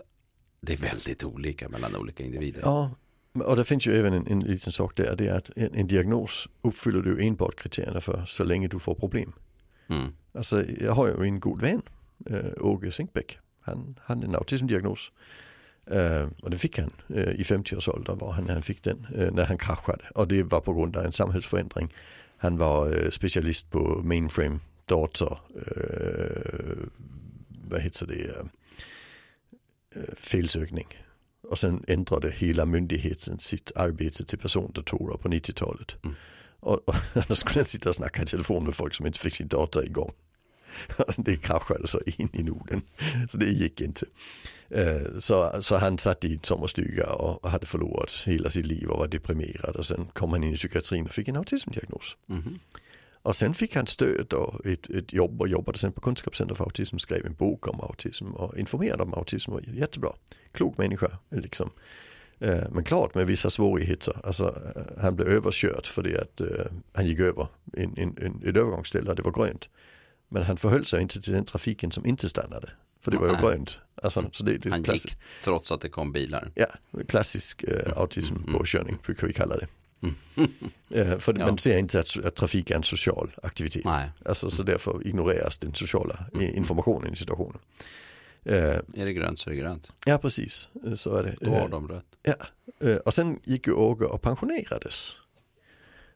[0.61, 2.61] det är väldigt olika mellan olika individer.
[2.65, 2.91] Ja,
[3.45, 5.17] och det finns ju även en, en liten sak där.
[5.17, 8.95] Det är att en, en diagnos uppfyller du enbart kriterierna för så länge du får
[8.95, 9.33] problem.
[9.89, 10.13] Mm.
[10.33, 11.83] Alltså jag har ju en god vän,
[12.31, 13.39] äh, Åge Sinkbäck.
[13.61, 15.13] Han hade en autismdiagnos.
[15.93, 19.33] Uh, och det fick han uh, i 50-årsåldern var han när han fick den, uh,
[19.33, 20.05] när han kraschade.
[20.15, 21.95] Och det var på grund av en samhällsförändring.
[22.37, 25.39] Han var specialist på mainframe dator,
[27.69, 28.49] vad heter det,
[30.17, 30.87] felsökning.
[31.43, 35.95] Och sen ändrade hela myndigheten sitt arbete till persondatorer på 90-talet.
[36.05, 36.17] Mm.
[36.61, 36.95] Och, och
[37.29, 39.85] då skulle han sitta och snacka i telefon med folk som inte fick sin data
[39.85, 40.13] igång.
[41.17, 42.83] det kraschade så in i Norden.
[43.31, 44.07] Så det gick inte.
[44.69, 48.99] Eh, så, så han satt i en sommarstuga och hade förlorat hela sitt liv och
[48.99, 49.77] var deprimerad.
[49.77, 52.17] Och sen kom han in i psykiatrin och fick en autismdiagnos.
[52.31, 52.59] Mm.
[53.27, 56.65] Och sen fick han stöd och ett, ett jobb och jobbade sen på Kunskapscenter för
[56.65, 59.53] autism, skrev en bok om autism och informerade om autism.
[59.53, 60.13] Och jättebra,
[60.53, 61.71] klok människa liksom.
[62.39, 64.15] Eh, men klart med vissa svårigheter.
[64.25, 64.45] Alltså,
[64.77, 66.41] eh, han blev överkörd för det att
[66.93, 69.71] han gick över en, en, en, ett övergångsställe och det var grönt.
[70.29, 72.71] Men han förhöll sig inte till den trafiken som inte stannade.
[73.01, 73.79] För det var ju grönt.
[74.03, 76.51] Alltså, så det, det han gick trots att det kom bilar.
[76.55, 76.67] Ja,
[77.09, 78.53] klassisk eh, autism mm.
[78.53, 79.01] påkörning mm.
[79.05, 79.67] brukar vi kalla det.
[80.03, 80.15] Mm.
[80.91, 81.47] eh, för ja.
[81.47, 83.85] man ser inte att, att, trafik är en social aktivitet.
[83.85, 84.11] Nej.
[84.25, 86.57] Alltså, så därför ignoreras den sociala mm.
[86.57, 87.59] informationen i situationen.
[88.45, 89.93] Eh, är det grönt så är det grönt.
[90.07, 91.37] Ja precis, eh, så är det.
[91.41, 92.05] Då har de rätt.
[92.23, 92.35] Ja.
[93.05, 95.17] Och sen gick ju Åge och pensionerades.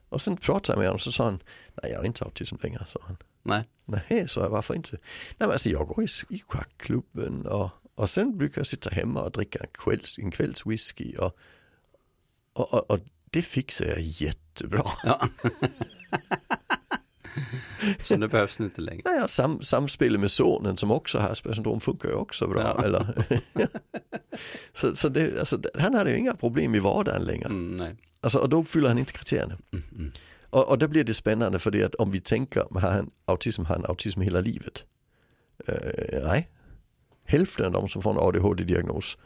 [0.09, 1.43] Och sen pratade jag med honom och så sa han,
[1.83, 3.17] nej jag har inte autism längre, sa han.
[3.43, 3.69] Nej.
[3.85, 4.93] Nej, så jag, varför inte?
[4.93, 5.01] Nej,
[5.39, 9.33] men alltså jag går i, i schackklubben och, och sen brukar jag sitta hemma och
[9.33, 11.37] dricka en kvälls, en och,
[12.53, 12.99] och, och, och
[13.31, 14.85] det fixar jag jättebra.
[15.05, 15.29] Ja.
[18.03, 19.03] Så nu behövs det inte längre.
[19.05, 22.61] Nej, sam, samspelet med sonen som också har Aspergers syndrom funkar ju också bra.
[22.61, 22.85] Ja.
[22.85, 23.27] Eller?
[24.73, 27.47] så så det, alltså, han hade ju inga problem i vardagen längre.
[27.47, 27.97] Mm, nej.
[28.21, 29.59] Alltså, och då uppfyller han inte kriterierna.
[29.73, 30.13] Mm, mm.
[30.51, 33.65] Och, och där blir det spännande för det att om vi tänker, har han autism,
[33.65, 34.85] har han autism hela livet?
[35.69, 35.75] Uh,
[36.25, 36.49] nej.
[37.25, 39.19] Hälften av de som får en ADHD-diagnos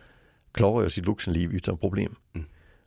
[0.52, 2.16] klarar ju sitt vuxenliv utan problem.
[2.34, 2.46] Mm.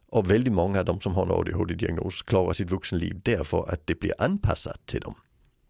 [0.09, 3.99] Och väldigt många av de som har en ADHD-diagnos klarar sitt vuxenliv därför att det
[3.99, 5.15] blir anpassat till dem.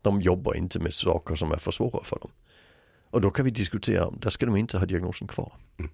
[0.02, 2.32] De jobbar inte med saker som är för svåra för dem.
[3.10, 5.54] Och då kan vi diskutera, där ska de inte ha diagnosen kvar.
[5.80, 5.91] Mm.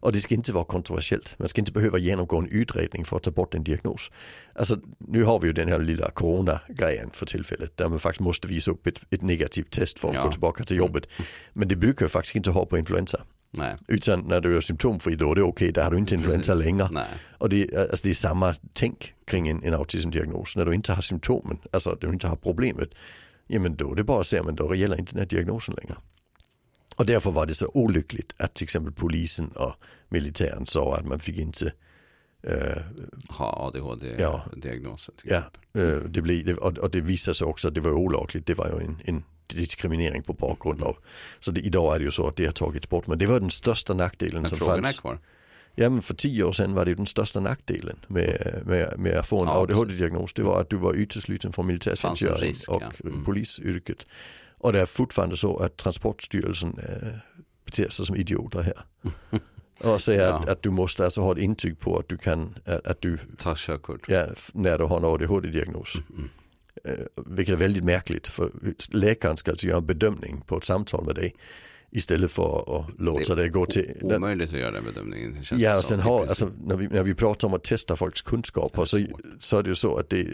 [0.00, 1.38] Och det ska inte vara kontroversiellt.
[1.38, 4.10] Man ska inte behöva genomgå en utredning för att ta bort en diagnos.
[4.54, 8.48] Alltså nu har vi ju den här lilla corona-grejen för tillfället där man faktiskt måste
[8.48, 10.24] visa upp ett, ett negativt test för att ja.
[10.24, 11.06] gå tillbaka till jobbet.
[11.52, 13.22] Men det brukar jag faktiskt inte ha på influensa.
[13.56, 13.76] Nej.
[13.88, 16.52] Utan när du är symptomfri då är det okej, okay, där har du inte influensa
[16.52, 16.66] Precis.
[16.66, 16.88] längre.
[16.92, 17.08] Nej.
[17.38, 20.56] Och det, alltså det är samma tänk kring en, en autismdiagnos.
[20.56, 22.88] När du inte har symptomen, alltså du inte har problemet,
[23.46, 25.74] ja men då är det bara att säga, men då gäller inte den här diagnosen
[25.74, 25.96] längre.
[26.96, 29.74] Och därför var det så olyckligt att till exempel polisen och
[30.08, 31.72] militären sa att man fick inte
[32.48, 32.82] Uh,
[33.28, 35.14] ha ADHD-diagnoser.
[35.24, 35.42] Ja,
[35.78, 38.46] uh, det blir, och, och det visade sig också att det var olagligt.
[38.46, 40.96] Det var ju en, en diskriminering på bakgrund av.
[41.40, 43.06] Så det, idag är det ju så att det har tagits bort.
[43.06, 44.88] Men det var den största nackdelen men som fanns.
[44.88, 45.18] är kvar.
[45.78, 49.26] Ja men för tio år sedan var det den största nackdelen med, med, med att
[49.26, 50.32] få en ja, ADHD-diagnos.
[50.32, 53.08] Det var att du var utesluten från militärtjänstgöring och ja.
[53.08, 53.24] mm.
[53.24, 54.06] polisyrket.
[54.58, 57.08] Och det är fortfarande så att Transportstyrelsen äh,
[57.64, 58.84] beter sig som idioter här.
[59.78, 60.34] Och säger ja.
[60.34, 63.18] att, att, du måste alltså ha ett intyg på att du kan, att, att du
[63.38, 64.08] tar körkort.
[64.08, 65.94] Ja, när du har en ADHD-diagnos.
[65.94, 66.30] Mm, mm.
[66.84, 66.94] Eh,
[67.26, 68.50] vilket är väldigt märkligt för
[68.90, 71.34] läkaren ska alltså göra en bedömning på ett samtal med dig.
[71.90, 73.92] Istället för att låta det, det gå till...
[74.00, 75.36] Det är omöjligt att göra den bedömningen.
[75.52, 79.06] Ja, sen har, alltså, när, vi, när vi pratar om att testa folks kunskaper så,
[79.38, 80.26] så är det ju så att det,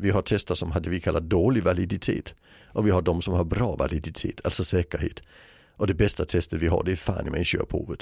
[0.00, 2.34] vi har tester som hade vi kallar dålig validitet.
[2.66, 5.22] Och vi har de som har bra validitet, alltså säkerhet.
[5.76, 8.00] Och det bästa testet vi har det är fan i mig körprovet.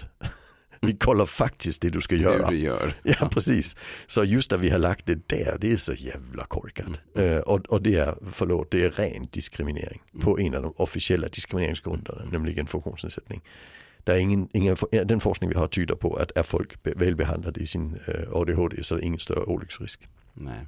[0.87, 2.43] vi kollar faktiskt det du ska göra.
[2.43, 2.95] Det du gör.
[3.03, 3.77] Ja, precis.
[4.07, 6.87] Så just att vi har lagt det där, det är så jävla korkat.
[7.17, 7.33] Mm.
[7.33, 10.25] Uh, och, och, det är, förlåt, det är ren diskriminering mm.
[10.25, 13.43] på en av de officiella diskrimineringsgrunderna, nämligen funktionsnedsättning.
[14.05, 17.67] Det är ingen, ingen, den forskning vi har tyder på att är folk välbehandlade i
[17.67, 20.09] sin eh, ADHD så är det ingen större olycksrisk.
[20.35, 20.67] Nej.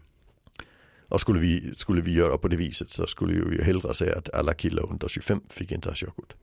[1.09, 4.18] Och skulle vi, skulle vi göra på det viset så skulle vi ju hellre säga
[4.18, 6.35] att alla killar under 25 fick inte ha körkort.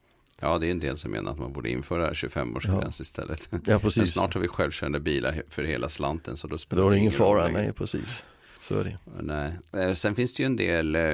[0.44, 3.02] Ja, det är en del som menar att man borde införa 25-årsgräns ja.
[3.02, 3.50] istället.
[3.66, 3.98] Ja, precis.
[3.98, 6.38] Men snart har vi självkörande bilar för hela slanten.
[6.38, 8.26] Så då, då är det ingen fara, nej precis.
[8.62, 8.98] Så är det.
[9.22, 9.52] Nej.
[9.84, 11.14] Eh, sen finns det ju en del eh,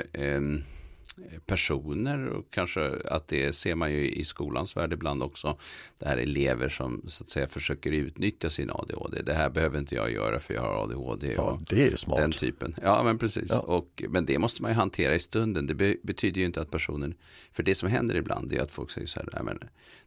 [1.45, 5.57] personer och kanske att det ser man ju i skolans värld ibland också.
[5.97, 9.21] Det här elever som så att säga försöker utnyttja sin ADHD.
[9.21, 11.33] Det här behöver inte jag göra för jag har ADHD.
[11.33, 12.19] Ja, och det är smart.
[12.19, 12.75] Den typen.
[12.81, 13.49] Ja, men precis.
[13.49, 13.59] Ja.
[13.59, 15.67] Och, men det måste man ju hantera i stunden.
[15.67, 17.15] Det be betyder ju inte att personen,
[17.51, 19.59] för det som händer ibland är att folk säger så här, "Nej, men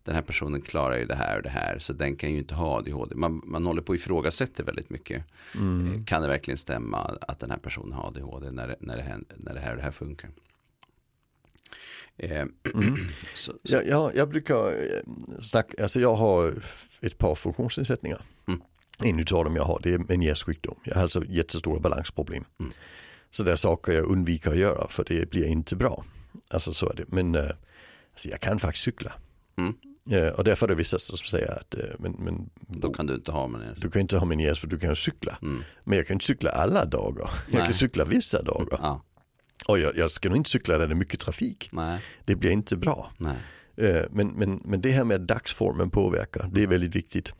[0.05, 2.55] den här personen klarar ju det här och det här, så den kan ju inte
[2.55, 3.15] ha ADHD.
[3.15, 5.25] Man, man håller på och ifrågasätter väldigt mycket.
[5.55, 5.95] Mm.
[5.95, 9.55] Eh, Kan det verkligen stämma att den här personen har ADHD när, när, det, när
[9.55, 10.31] det här och det här funkar?
[12.17, 12.45] Eh,
[13.35, 16.55] så, så, Jag, jag, jag brukar eh, snacka, alltså jag har
[17.01, 18.23] ett par funktionsnedsättningar.
[18.49, 18.61] Mm.
[18.99, 20.77] En utav dem jag har det är en hjärtsjukdom.
[20.85, 22.45] Jag har alltså jättestora balansproblem.
[22.61, 22.73] Mm.
[23.31, 26.05] Så det är saker jag undviker att göra för det blir inte bra.
[26.51, 27.05] Alltså så är det.
[27.09, 27.43] Men eh,
[28.11, 29.13] alltså jag kan faktiskt cykla.
[29.57, 29.75] Mm.
[30.11, 33.33] Eh, och därför är det vissa som säger att men, men, då kan du inte
[33.33, 33.75] ha det.
[33.77, 35.39] du kan inte ha min för du kan cykla.
[35.43, 35.63] Mm.
[35.85, 37.31] Men jag kan inte cykla alla dagar.
[37.47, 37.65] Jag Nej.
[37.65, 38.79] kan cykla vissa dagar.
[38.83, 39.03] Ja,
[39.67, 41.69] Och jag, jag ska nog inte cykla där det är mycket trafik.
[41.73, 43.11] nej, Det blir inte bra.
[43.19, 43.37] nej.
[43.77, 47.33] Eh, Men, men, men det här med att dagsformen påverkar, det är väldigt viktigt.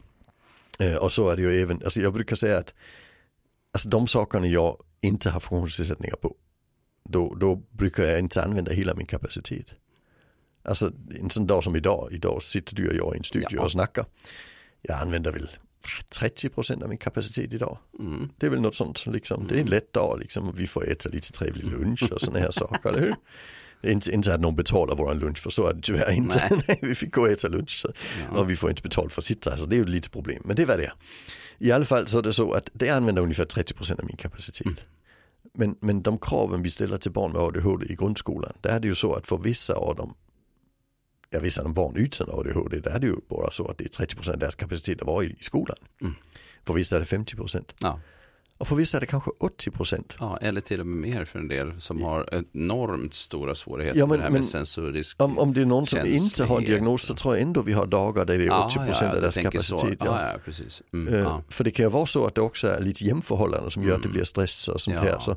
[0.79, 2.75] Eh, Och så är det ju även, alltså jag brukar säga att
[3.73, 6.35] alltså de sakerna jag inte har funktionsnedsättningar på,
[7.09, 9.75] då, då brukar jag inte använda hela min kapacitet.
[10.63, 13.63] Alltså en sån dag som idag, idag sitter du och jag i en studio Ja.
[13.63, 14.05] och snackar.
[14.83, 15.51] Jag använder väl
[16.21, 17.79] 30% av min kapacitet idag.
[17.99, 18.29] Mm.
[18.37, 19.47] Det är väl något sånt, liksom.
[19.47, 22.51] det är en lätt dag liksom, vi får äta lite trevlig lunch och sådana här
[22.51, 23.15] saker, eller hur?
[23.83, 26.49] Inte, inte att någon betalar vår lunch, för så är det tyvärr inte.
[26.51, 26.63] Nej.
[26.69, 26.79] Nej.
[26.83, 27.87] vi fick gå och äta lunch
[28.33, 28.39] Ja.
[28.39, 30.43] och vi får inte betalt för att sitta så det är ju lite problem.
[30.45, 30.93] Men det var det.
[31.59, 34.67] I alla fall så är det så att det använder ungefär 30% av min kapacitet.
[34.67, 34.77] Mm.
[35.55, 38.89] Men, men de kraven vi ställer till barn med ADHD i grundskolan, där är det
[38.89, 40.15] ju så att för vissa av dem,
[41.31, 44.31] ja vissa av de barn utan ADHD, det ju bara så att det är 30%
[44.33, 45.77] av deras kapacitet att vara i, skolan.
[46.01, 46.15] Mm.
[46.67, 47.65] För vissa är det 50%.
[47.81, 48.01] Ja.
[48.59, 50.13] Och för vissa är det kanske 80%.
[50.19, 54.07] ja, eller till och med mer för en del som har enormt stora svårigheter Ja,
[54.07, 57.15] men- med men sensorisk Om, om det är någon som inte har en diagnos så
[57.15, 59.77] tror jag ändå vi har dagar där det är 80% av du deras tänker så.
[59.77, 59.99] kapacitet.
[60.07, 60.33] Ja, Ja.
[60.33, 60.83] ja, precis.
[60.93, 61.43] Mm, ja.
[61.49, 64.03] För det kan ju vara så att det också är lite jämförhållanden som gör att
[64.03, 64.13] det Mm.
[64.15, 65.03] blir stress och sånt Ja.
[65.03, 65.19] här.
[65.19, 65.37] Så,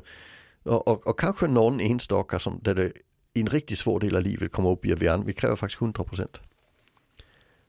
[0.62, 2.92] och, och, och kanske någon enstaka som där det
[3.34, 6.26] en riktigt svår del av livet kommer upp i vi, vi kräver faktiskt 100%.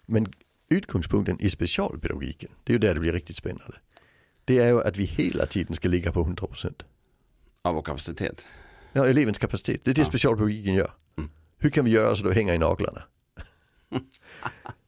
[0.05, 0.33] Men
[0.69, 3.77] utgångspunkten i specialpedagogiken, det är ju där det blir riktigt spännande.
[4.45, 6.73] Det är ju att vi hela tiden ska ligga på 100%.
[7.61, 8.45] Av vår kapacitet.
[8.93, 10.05] Ja, elevens kapacitet, det är det Ja.
[10.05, 10.91] specialpedagogiken gör.
[11.17, 11.29] Mm.
[11.57, 13.03] Hur kan vi göra så det hänger i naglarna?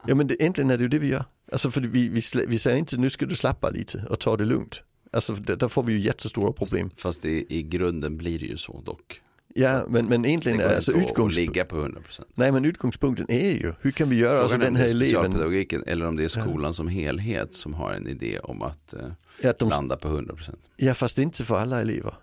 [0.08, 1.26] ja men det, egentligen är det ju det vi gör.
[1.52, 4.46] Alltså för vi, vi, vi säger inte nu ska du slappa lite och ta det
[4.46, 4.82] lugnt.
[5.12, 6.90] Alltså det, där får vi ju jättestora problem.
[6.98, 9.22] Fast i, i grunden blir det ju så dock.
[9.60, 12.22] Ja men, men Det egentligen går är alltså inte att- ligga på 100%.
[12.36, 14.88] Nej men utgångspunkten är ju hur kan vi göra alltså Frågan är den det här
[14.88, 15.40] är
[15.70, 15.84] eleven.
[15.88, 19.00] eller om det är skolan som helhet som har en idé om att eh,
[19.42, 20.56] Ja, att de, landa på 100%.
[20.76, 22.14] ja fast inte för alla elever.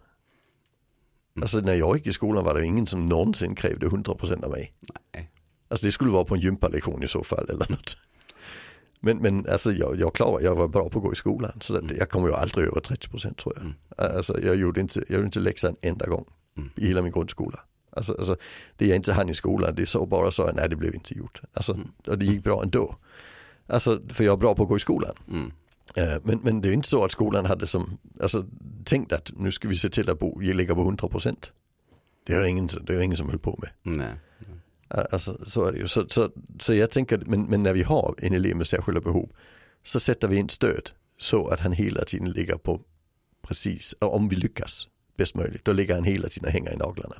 [1.37, 1.43] Mm.
[1.43, 4.73] Alltså när jag gick i skolan var det ingen som någonsin krävde 100% av mig.
[5.15, 5.31] Nej.
[5.69, 7.97] Alltså det skulle vara på en gympalektion i så fall eller något.
[9.01, 11.75] Men, men alltså jag, jag klarar, jag var bra på att gå i skolan så
[11.77, 11.97] att Mm.
[11.99, 13.63] jag kommer ju aldrig över 30% tror jag.
[13.65, 13.75] Mm.
[14.17, 16.25] Alltså jag gjorde inte, jag gjorde inte läxan en enda gång
[16.57, 16.71] Mm.
[16.77, 17.61] i hela min grundskola.
[17.91, 18.37] Alltså, alltså
[18.77, 21.41] det jag inte hann i skolan det så bara så, nej det blev inte gjort.
[21.53, 21.89] Alltså Mm.
[22.07, 22.97] och det gick bra ändå.
[23.67, 25.15] Alltså för jag är bra på att gå i skolan.
[25.31, 25.53] Mm.
[25.95, 28.47] Eh, Men, men det är inte så att skolan hade som, alltså
[28.85, 31.37] tänkt att nu ska vi se till att bo, ligga på 100%.
[32.27, 33.97] Det är ingen, det är ingen som höll på med.
[33.97, 34.15] Nej.
[35.13, 35.89] Alltså, så är det ju.
[35.89, 39.29] Så, så, så jag tänker, men, men när vi har en elev med särskilda behov
[39.83, 42.81] så sätter vi in stöd så att han hela tiden ligger på
[43.43, 47.17] precis, om vi lyckas bäst möjligt, då ligger han hela tiden och hänger i naglarna.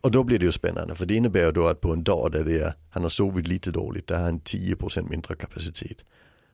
[0.00, 2.32] Och då blir det ju spännande för det innebär ju då att på en dag
[2.32, 6.04] där det är, han har sovit lite dåligt, där har han 10% mindre kapacitet.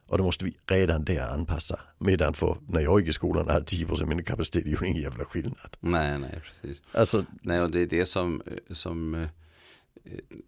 [0.07, 1.79] Och då måste vi redan där anpassa.
[1.97, 5.25] Medan för när jag gick i skolan hade 10% mindre kapacitet, det ju ingen jävla
[5.25, 5.77] skillnad.
[5.79, 6.81] nej, nej, precis.
[6.91, 9.29] Alltså, Nej, och det är det som, som eh,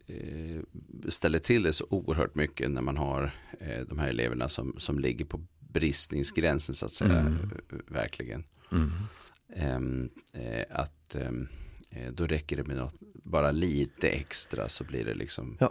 [0.08, 0.62] eh,
[1.08, 5.00] ställer till det så oerhört mycket när man har eh, de här eleverna som, som
[5.00, 7.19] ligger på bristningsgränsen så att säga.
[7.19, 7.50] Mm.
[7.88, 8.43] Verkligen.
[8.72, 8.91] mm.
[9.56, 11.48] Ehm, eh, att ehm,
[11.89, 15.70] eh, då räcker det med något, bara lite extra så blir det liksom, Ja.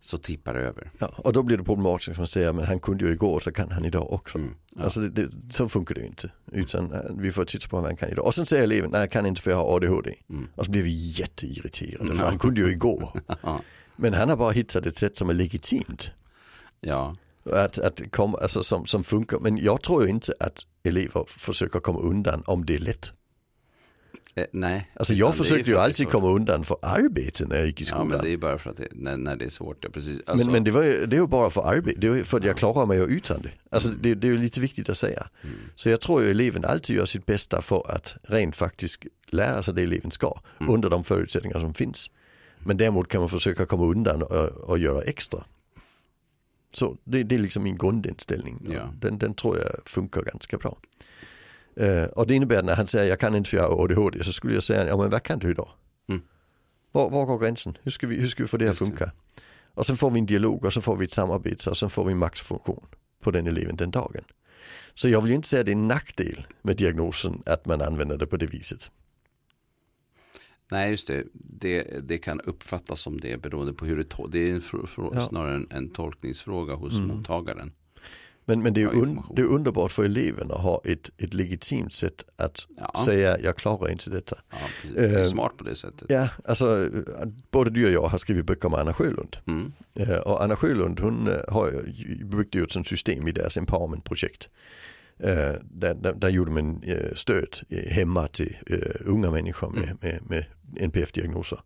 [0.00, 0.90] så tippar det över.
[0.98, 3.52] Ja, och då blir det problematiskt att man säger men han kunde ju igår så
[3.52, 4.38] kan han idag också.
[4.38, 4.54] Mm.
[4.76, 4.82] Ja.
[4.84, 6.30] Alltså det, det, så funkar det ju inte.
[6.52, 8.26] Utan eh, vi får titta på vad han kan idag.
[8.26, 10.14] Och sen säger eleven, nej jag kan inte för jag har ADHD.
[10.30, 10.48] Mm.
[10.54, 12.28] Och så blir vi jätteirriterade för Ja.
[12.28, 13.20] han kunde ju igår.
[13.96, 16.10] Men han har bara hittat ett sätt som är legitimt.
[16.80, 19.38] ja, Att, att komma, alltså som, som funkar.
[19.38, 23.12] Men jag tror ju inte att elever försöker komma undan om det är lätt.
[24.36, 24.90] Eh, nej.
[24.96, 28.08] Alltså jag försökte ju alltid komma undan för arbete när jag gick i Ja skolan.
[28.08, 29.78] men men det är bara för att det, när, när det är svårt.
[29.84, 30.20] Ja, precis.
[30.26, 32.56] Alltså, men, det, var ju, det ju bara för arbete, det ju för att jag
[32.56, 33.50] klarar mig utan det.
[33.70, 35.28] Alltså det, det är ju lite viktigt att säga.
[35.42, 39.62] mm, Så jag tror ju eleven alltid gör sitt bästa för att rent faktiskt lära
[39.62, 40.74] sig det eleven ska Mm.
[40.74, 42.10] under de förutsättningar som finns.
[42.58, 45.44] Men däremot kan man försöka komma undan och, och göra extra.
[46.74, 48.66] Så det, det är liksom min grundinställning.
[48.68, 48.92] Ja.
[49.00, 50.78] Den, den tror jag funkar ganska bra.
[51.76, 54.32] Eh, och det innebär när han säger jag kan inte för jag har ADHD så
[54.32, 55.68] skulle jag säga ja men vad kan du då?
[56.08, 56.22] Mm.
[56.92, 57.78] Var, var går gränsen?
[57.82, 59.12] Hur ska, vi, hur ska vi få det att funka?
[59.74, 62.04] Och sen får vi en dialog och så får vi ett samarbete och sen får
[62.04, 62.86] vi en maxfunktion
[63.22, 64.24] på den eleven den dagen.
[64.94, 67.80] Så jag vill ju inte säga att det är en nackdel med diagnosen att man
[67.80, 68.90] använder det på det viset.
[70.72, 71.24] Nej, just det.
[71.32, 72.08] det.
[72.08, 74.62] Det kan uppfattas som det beroende på hur det to- Det är
[75.14, 75.26] Ja.
[75.28, 77.08] snarare en, en tolkningsfråga hos Mm.
[77.16, 77.72] mottagaren.
[78.46, 81.92] Men, men det, är un, det är underbart för eleven att ha ett, ett legitimt
[81.94, 84.36] sätt att Ja, säga jag klarar inte detta.
[84.50, 84.56] ja.
[84.94, 86.06] Det är Eh, smart på det sättet.
[86.10, 86.88] Ja, alltså
[87.50, 89.36] både du och jag har skrivit böcker om Anna Sjölund.
[89.46, 89.72] Mm.
[89.94, 91.70] Eh, Och Anna Sjölund hon eh, har
[92.24, 94.48] byggt ut ett system i deras empowerment-projekt.
[95.18, 97.56] Eh, Där, där, där gjorde man eh, stöd
[97.88, 99.96] hemma till eh, unga människor med, Mm.
[100.00, 100.44] med, med
[100.76, 101.58] NPF-diagnoser.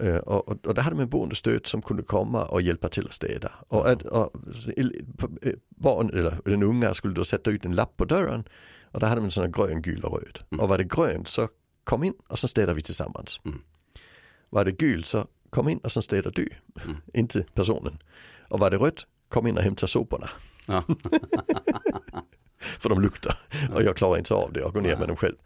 [0.00, 3.12] Eh, Och, och, och där hade man boendestöd som kunde komma och hjälpa till att
[3.14, 3.52] städa.
[3.68, 4.30] Och, att, och
[5.76, 8.44] barn, eller den unga skulle då sätta ut en lapp på dörren
[8.92, 10.38] och där hade man här grön, gul och röd.
[10.52, 10.60] Mm.
[10.62, 11.48] Och var det grönt så
[11.84, 13.40] kom in och så städar vi tillsammans.
[13.44, 13.58] Mm.
[14.50, 16.48] Var det gult så kom in och så städar du,
[16.84, 16.96] Mm.
[17.14, 17.98] inte personen.
[18.48, 20.30] Och var det rött, kom in och hämta soporna.
[20.66, 20.82] Ja.
[22.64, 23.38] För de luktar
[23.74, 25.36] och jag klarar inte av det och går ner med dem själv.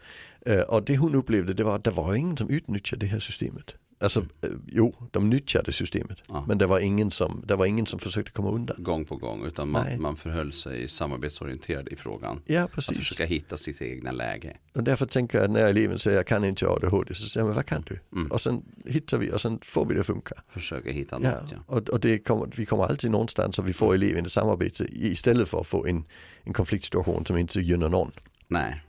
[0.46, 3.20] Eh, Och det hon upplevde det var att det var ingen som utnyttjade det här
[3.20, 3.74] systemet.
[4.00, 6.18] Alltså eh, jo, de nyttjade systemet.
[6.28, 6.44] Ja.
[6.48, 8.76] Men det var, ingen som, det var ingen som försökte komma undan.
[8.82, 9.44] Gång på gång.
[9.44, 9.92] Utan Nej.
[9.92, 12.40] man, man förhöll sig samarbetsorienterad i frågan.
[12.46, 12.98] Ja Att precis.
[12.98, 14.56] försöka hitta sitt egna läge.
[14.74, 17.56] Och därför tänker jag när eleven säger jag kan inte ADHD så säger jag men
[17.56, 18.00] vad kan du?
[18.12, 18.30] Mm.
[18.30, 20.34] Och sen hittar vi och sen får vi det att funka.
[20.48, 21.50] Försöka hitta Ja, något.
[21.52, 21.58] Ja.
[21.66, 25.48] och, och det kommer, vi kommer alltid någonstans och vi får eleven i samarbete istället
[25.48, 26.04] för att få en,
[26.42, 28.11] en konfliktsituation som inte gynnar någon.
[28.48, 28.82] Nej.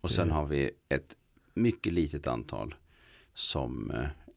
[0.00, 1.14] Och sen har vi ett
[1.54, 2.74] mycket litet antal
[3.34, 3.92] som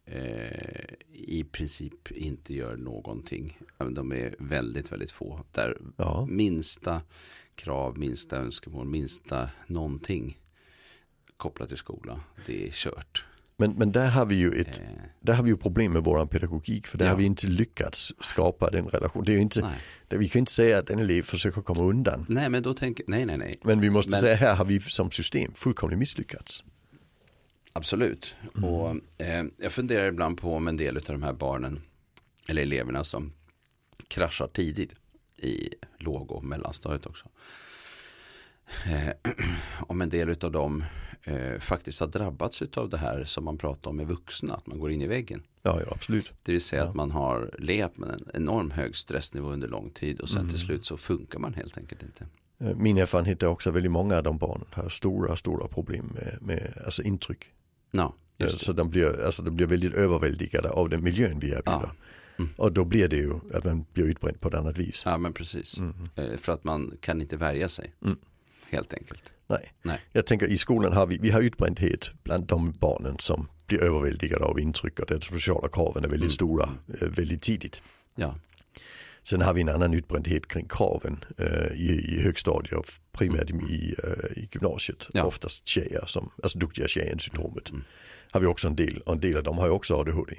[0.06, 3.58] eh, i princip inte gör någonting.
[3.92, 5.40] De är väldigt, väldigt få.
[5.52, 7.02] Där Ja, minsta
[7.56, 10.40] krav, minsta önskemål, minsta någonting
[11.38, 13.26] kopplat till skola, det är kört.
[13.58, 14.86] men, men där har vi ju ett Eh,
[15.20, 17.12] där har vi ju problem med vår pedagogik för där Ja.
[17.12, 19.26] har vi inte lyckats skapa den relationen.
[19.26, 19.72] Det är ju inte,
[20.08, 22.26] det, vi kan inte säga att en elev försöker komma undan.
[22.30, 23.60] nej, men då tänker, nej, nej, nej.
[23.64, 26.64] Men vi måste Men- säga här har vi som system fullkomligt misslyckats.
[27.74, 28.36] Absolut.
[28.58, 28.70] Mm.
[28.70, 31.82] Och eh, jag funderar ibland på om en del av de här barnen,
[32.48, 33.34] eller eleverna som
[34.08, 34.96] kraschar tidigt
[35.38, 37.30] i låg och mellanstadiet också.
[38.86, 39.34] Eh,
[39.88, 40.84] om en del av dem
[41.24, 44.80] eh, faktiskt har drabbats av det här som man pratar om med vuxna, att man
[44.80, 45.44] går in i väggen.
[45.62, 46.34] Ja, ja absolut.
[46.44, 46.90] Det vill säga Ja.
[46.90, 50.50] att man har levt med en enorm hög stressnivå under lång tid och sen Mm.
[50.50, 52.26] till slut så funkar man helt enkelt inte.
[52.60, 56.38] Eh, Min erfarenhet är också väldigt många av de barnen har stora, stora problem med,
[56.42, 57.50] med alltså intryck.
[57.98, 58.48] Ja, Eh.
[58.48, 61.62] Så de blir, alltså, de blir väldigt överväldigade av den miljön vi erbjuder.
[61.64, 61.92] Ja.
[62.40, 62.50] Mm.
[62.58, 65.02] Och då blir det ju att man blir utbränd på ett annat vis.
[65.06, 65.78] Ja, men precis.
[65.78, 65.94] Mm.
[66.16, 67.94] Eh, för att man kan inte värja sig.
[68.06, 68.18] Mm.
[68.70, 69.34] Helt enkelt.
[69.48, 69.72] Nej.
[69.82, 70.00] Nej.
[70.12, 74.46] Jag tänker i skolan har vi, vi har utbrändhet bland de barnen som blir överväldigade
[74.46, 76.30] av intryck och de sociala kraven är väldigt Mm.
[76.30, 76.64] stora
[77.02, 77.82] eh, väldigt tidigt.
[78.16, 78.36] Ja,
[79.24, 83.54] Sen har vi en annan utbrändhet kring kraven eh, i, i högstadiet och primärt i,
[83.54, 85.08] i, eh, i gymnasiet.
[85.14, 85.24] Ja.
[85.24, 87.70] Oftast tjejer, som, alltså duktiga tjejen-syndromet.
[87.70, 87.84] Mm.
[88.32, 90.36] Har vi också en del och en del av dem har ju också ADHD.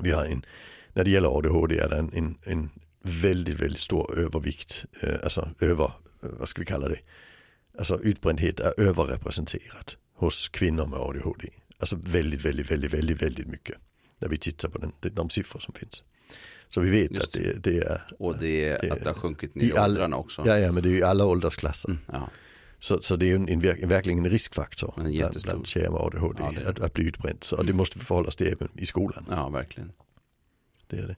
[0.00, 0.44] Vi har en,
[0.92, 2.70] när det gäller ADHD är det en, en, en
[3.02, 5.84] väldigt, väldigt stor övervikt, eh, alltså över,
[6.22, 6.98] eh, vad ska vi kalla det?
[7.78, 11.48] Alltså utbrändhet är överrepresenterat hos kvinnor med ADHD.
[11.78, 13.76] Alltså väldigt, väldigt, väldigt, väldigt, väldigt mycket.
[14.18, 16.02] När vi tittar på den, de siffror som finns.
[16.70, 19.54] Så vi vet Just att det, det är och det, Det- att det har sjunkit
[19.54, 20.42] ner i i åldrarna också.
[20.46, 21.88] Ja, ja, men det är ju alla åldersklasser.
[21.88, 22.28] Mm, ja.
[22.78, 26.00] Så, så det är ju en, en, verk- verkligen en riskfaktor En bland, tjejer med
[26.00, 27.38] ADHD Ja, är att, att bli utbränd.
[27.44, 27.66] Så Mm.
[27.66, 29.24] det måste vi förhålla oss till även i skolan.
[29.30, 29.92] ja, verkligen.
[30.86, 31.16] Det är det.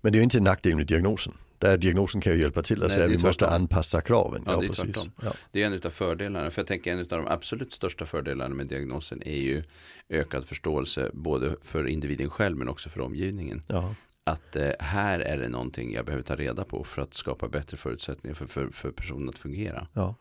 [0.00, 1.32] Men det är ju inte en nackdel med diagnosen.
[1.58, 3.62] Där diagnosen kan ju hjälpa till att Nej, säga vi är måste tvärtom.
[3.62, 4.42] anpassa kraven.
[4.46, 5.10] Ja, det är tvärtom.
[5.22, 5.32] Ja.
[5.52, 6.50] Det är en av fördelarna.
[6.50, 9.62] För jag tänker en av de absolut största fördelarna med diagnosen är ju
[10.08, 13.62] ökad förståelse både för individen själv men också för omgivningen.
[13.66, 13.94] Ja.
[14.28, 17.76] Att eh, här är det någonting jag behöver ta reda på för att skapa bättre
[17.76, 19.86] förutsättningar för, för, för personen att fungera.
[19.92, 20.14] Ja.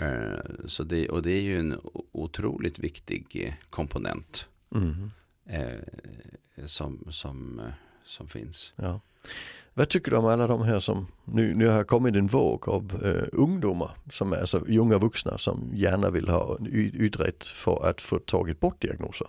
[0.00, 1.80] Eh, så det, och det är ju en
[2.12, 5.10] otroligt viktig eh, komponent Mm.
[5.46, 7.72] eh, som, som, eh,
[8.04, 8.72] som finns.
[8.76, 9.00] Ja.
[9.74, 13.04] Vad tycker du om alla de här som, nu, nu har kommit en våg av
[13.04, 16.58] uh, ungdomar, som är alltså unga vuxna som gärna vill ha
[16.92, 19.26] utrett för att få tagit bort diagnoser?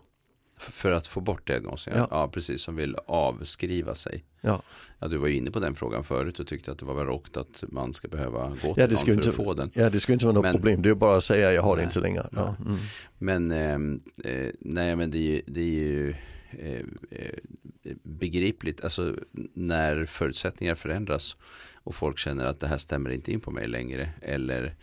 [0.57, 2.07] För att få bort diagnosen, ja.
[2.11, 2.27] ja.
[2.27, 4.23] precis, som vill avskriva sig.
[4.41, 4.61] Ja.
[4.99, 7.63] ja, du var inne på den frågan förut och tyckte att det var barockt att
[7.67, 9.71] man ska behöva gå till ja, det någon för inte, att få den.
[9.73, 11.75] Ja, det skulle inte vara något men, problem, det är bara att säga jag har
[11.75, 12.29] nej, det inte längre.
[12.31, 12.55] Ja.
[12.65, 12.77] Mm.
[13.17, 16.15] Men, ehm, eh, nej men det är ju, det är ju
[16.49, 19.15] eh, eh, begripligt, alltså
[19.53, 21.37] när förutsättningar förändras
[21.73, 24.75] och folk känner att det här stämmer inte in på mig längre eller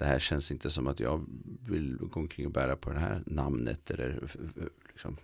[0.00, 1.26] det här känns inte som att jag
[1.68, 4.22] vill gå omkring och bära på det här namnet eller
[5.00, 5.16] liksom,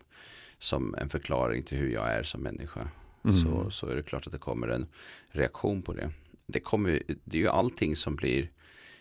[0.58, 2.88] som en förklaring till hur jag är som människa.
[3.24, 3.36] Mm.
[3.36, 4.86] Så, så är det klart att det kommer en
[5.32, 6.10] reaktion på det.
[6.46, 8.50] Det, kommer, det är ju allting som blir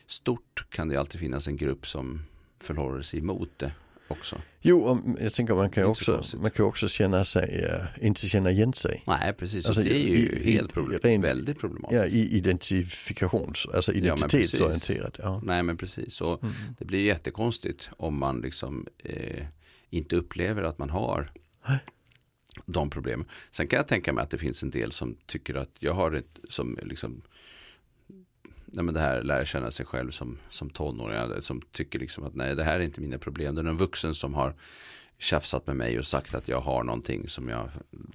[0.08, 2.22] stort kan det alltid finnas en grupp som
[2.60, 3.72] förhåller sig emot det
[4.08, 4.42] också.
[4.62, 8.74] Jo, jag tänker man kan också, man kan också känna sig, uh, inte känna igen
[8.74, 9.04] sig.
[9.08, 9.66] Nej, precis.
[9.66, 12.02] Alltså, det är ju i, helt problem, ren, väldigt problematiskt.
[12.02, 15.16] Ja, i identifikations, alltså identitetsorienterat.
[15.20, 16.22] Ja, Nej, men precis.
[16.22, 16.56] Och mm.
[16.78, 19.46] Det blir jättekonstigt om man liksom eh,
[19.96, 21.28] inte upplever att man har
[22.66, 23.28] de problemen.
[23.52, 26.12] Sen kan jag tänka mig att det finns en del som tycker att jag har
[26.12, 27.22] ett som liksom
[28.66, 32.36] nej men det här lära känna sig själv som, som tonåring som tycker liksom att
[32.36, 33.56] nej det här är inte mina problem.
[33.56, 34.56] Det är en vuxen som har
[35.18, 37.70] tjafsat med mig och sagt att jag har någonting som jag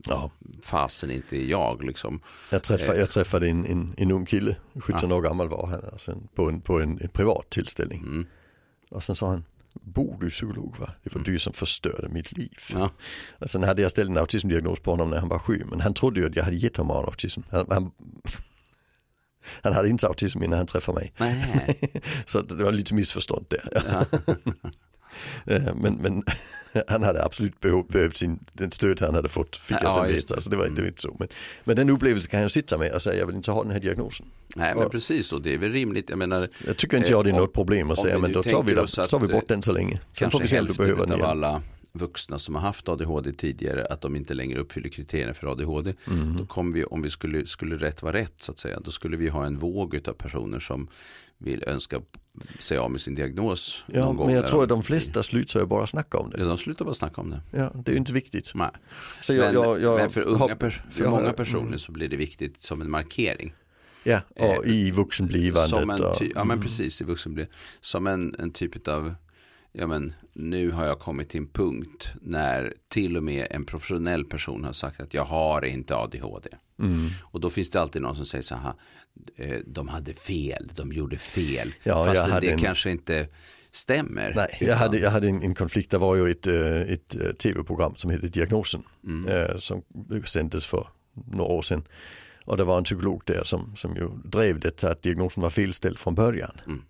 [0.05, 0.31] ja.
[0.63, 2.21] fasen inte är jag liksom.
[2.51, 5.17] Jag träffade, jag träffade en, en, en ung kille, 17 ja.
[5.17, 8.03] år gammal var han, alltså, på, en, på en, en privat tillställning.
[8.03, 8.27] Mm.
[8.91, 9.45] Och sen sa han,
[9.83, 10.91] Bor du psykolog va?
[11.03, 11.33] Det var mm.
[11.33, 12.59] du som förstörde mitt liv.
[12.73, 12.91] Ja.
[13.39, 15.63] Och sen hade jag ställt en autismdiagnos på honom när han var sju.
[15.71, 17.41] Men han trodde ju att jag hade gett honom autism.
[17.51, 17.91] Han, han,
[19.63, 21.13] han hade inte autism innan han träffade mig.
[22.27, 23.69] så det var lite missförstånd där.
[23.73, 24.05] Ja.
[25.47, 26.23] Eh, men, men
[26.89, 30.41] han hade absolut behov, behövt sin, den stöd han hade fått, fick jag sen veta.
[30.41, 31.17] Så det var, det var inte så.
[31.19, 31.29] Men,
[31.65, 33.81] men den upplevelsen kan jag sitta med och säga, jag vill inte ha den här
[33.81, 34.27] diagnosen.
[34.55, 36.11] Nej men och, precis, och det är väl rimligt.
[36.11, 36.49] Jag menar.
[36.67, 38.87] Jag tycker inte jag det är något problem att säga, men då tar vi, då,
[38.87, 40.01] tar vi bort den så länge.
[40.19, 41.27] Sen får vi se om du behöver den igen.
[41.27, 45.95] alla vuxna som har haft ADHD tidigare att de inte längre uppfyller kriterierna för ADHD.
[46.07, 46.37] Mm.
[46.37, 49.17] Då kommer vi, om vi skulle, skulle rätt vara rätt så att säga, då skulle
[49.17, 50.89] vi ha en våg av personer som
[51.39, 52.01] vill önska
[52.59, 53.85] sig av med sin diagnos.
[53.87, 56.39] Ja, men jag tror att de flesta slutar bara snacka om det.
[56.39, 57.41] Ja, de slutar bara snacka om det.
[57.51, 58.51] Ja, det är ju inte viktigt.
[58.55, 58.71] Nej.
[59.23, 61.79] Så jag, men, jag, jag, men för, unga, för jag, många personer mm.
[61.79, 63.55] så blir det viktigt som en markering.
[64.03, 65.71] Ja, eh, i vuxenblivandet.
[65.71, 67.57] Som en ty- ja, men precis i vuxenblivandet.
[67.81, 69.15] Som en, en typ av
[69.73, 74.25] ja men nu har jag kommit till en punkt när till och med en professionell
[74.25, 76.49] person har sagt att jag har inte ADHD.
[76.79, 77.09] Mm.
[77.23, 78.73] Och då finns det alltid någon som säger så här,
[79.37, 81.73] eh, de hade fel, de gjorde fel.
[81.83, 82.59] Ja, Fast det en...
[82.59, 83.29] kanske inte
[83.73, 84.33] stämmer.
[84.37, 84.69] Nej, utan...
[84.69, 87.95] jag hade, jag hade en, en, konflikt, det var ju ett, eh, ett eh, tv-program
[87.97, 89.61] som hette Diagnosen, mm.
[89.61, 89.83] som
[90.27, 90.87] sändes för
[91.33, 91.83] några år sedan.
[92.45, 95.99] Och det var en psykolog där som, som ju drev det att diagnosen var felställd
[95.99, 96.61] från början.
[96.67, 96.83] Mm.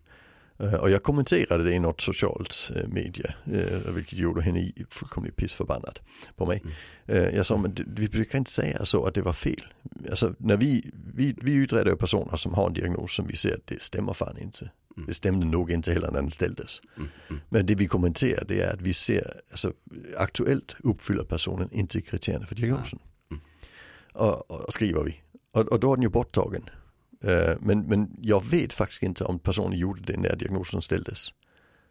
[0.61, 5.37] Eh, och jag kommenterade det i något socialt eh, medie, eh, vilket gjorde henne fullkomligt
[5.37, 6.01] pissförbannad
[6.37, 6.62] på mig.
[7.07, 7.37] Mm.
[7.37, 9.64] Jag sa, men vi brukar inte säga så att det var fel.
[10.11, 13.66] Alltså när vi, vi, vi utreder personer som har en diagnos som vi ser att
[13.66, 14.70] det stämmer fan inte.
[14.96, 15.07] Mm.
[15.07, 16.81] Det stämde nog inte heller när den ställdes.
[16.96, 17.40] Mm.
[17.49, 19.73] Men det vi kommenterar det är att vi ser, alltså
[20.16, 22.99] aktuellt uppfyller personen inte kriterierna för diagnosen.
[24.12, 25.20] Och, och, skriver vi.
[25.53, 26.70] Och, och då är den ju borttagen.
[27.24, 31.28] Eh, men, men jag vet faktiskt inte om personen gjorde det när diagnosen ställdes.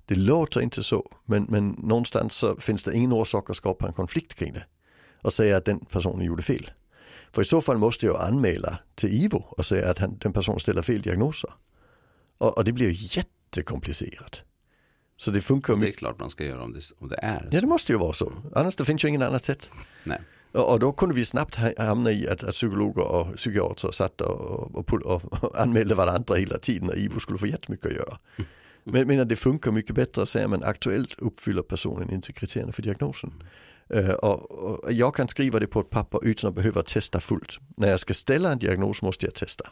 [0.06, 3.94] Det låter inte så, men, men någonstans så finns det ingen orsak att skapa en
[3.94, 4.66] konflikt kring det.
[5.22, 6.72] Och säga att den personen gjorde fel.
[7.32, 10.60] För i så fall måste jag anmäla till IVO och säga att han, den personen
[10.60, 11.52] ställer fel diagnoser.
[12.38, 14.42] Och, och det blir jättekomplicerat.
[15.18, 17.48] Så det funkar Det är klart man ska göra om det, om det är så.
[17.52, 18.34] Ja det måste ju vara så.
[18.56, 19.70] Annars det finns ju ingen annat sätt.
[20.04, 20.22] Nej.
[20.52, 24.94] Och då kunde vi snabbt hamna i att, att psykologer och psykiatrer satt och, och,
[24.94, 28.18] och, och anmälde varandra hela tiden och IVO skulle få jättemycket att göra.
[28.84, 32.82] Men, men det funkar mycket bättre att säga men aktuellt uppfyller personen inte kriterierna för
[32.82, 33.44] diagnosen.
[33.96, 37.60] Uh, och, och, jag kan skriva det på ett papper utan att behöva testa fullt.
[37.78, 39.70] När jag ska ställa en diagnos måste jag testa.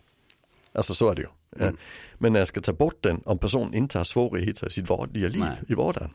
[0.73, 1.27] Alltså så är det ju.
[1.59, 1.77] Mm.
[2.17, 5.27] Men när jag ska ta bort den, om personen inte har svårigheter i sitt vanliga
[5.27, 5.57] liv, Nej.
[5.67, 6.09] i vardagen,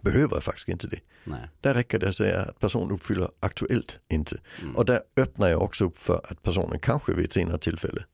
[0.00, 1.00] behöver faktiskt inte det.
[1.24, 1.48] Nej.
[1.60, 4.40] Där räcker det att säga att personen uppfyller aktuellt inte.
[4.62, 4.76] Mm.
[4.76, 8.04] Och där öppnar jag också upp för att personen kanske vid ett senare tillfälle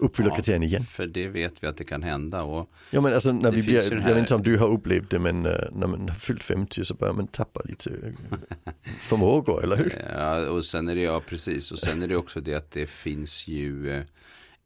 [0.00, 0.82] uppfyller ja, kriterierna igen.
[0.82, 2.42] För det vet vi att det kan hända.
[2.42, 4.08] Och ja men alltså när vi blir, här...
[4.08, 6.84] jag vet inte om du har upplevt det men uh, när man har fyllt 50
[6.84, 7.90] så börjar man tappa lite
[9.00, 10.04] förmågor eller hur?
[10.14, 12.86] Ja och sen är det ja precis och sen är det också det att det
[12.86, 14.04] finns ju eh,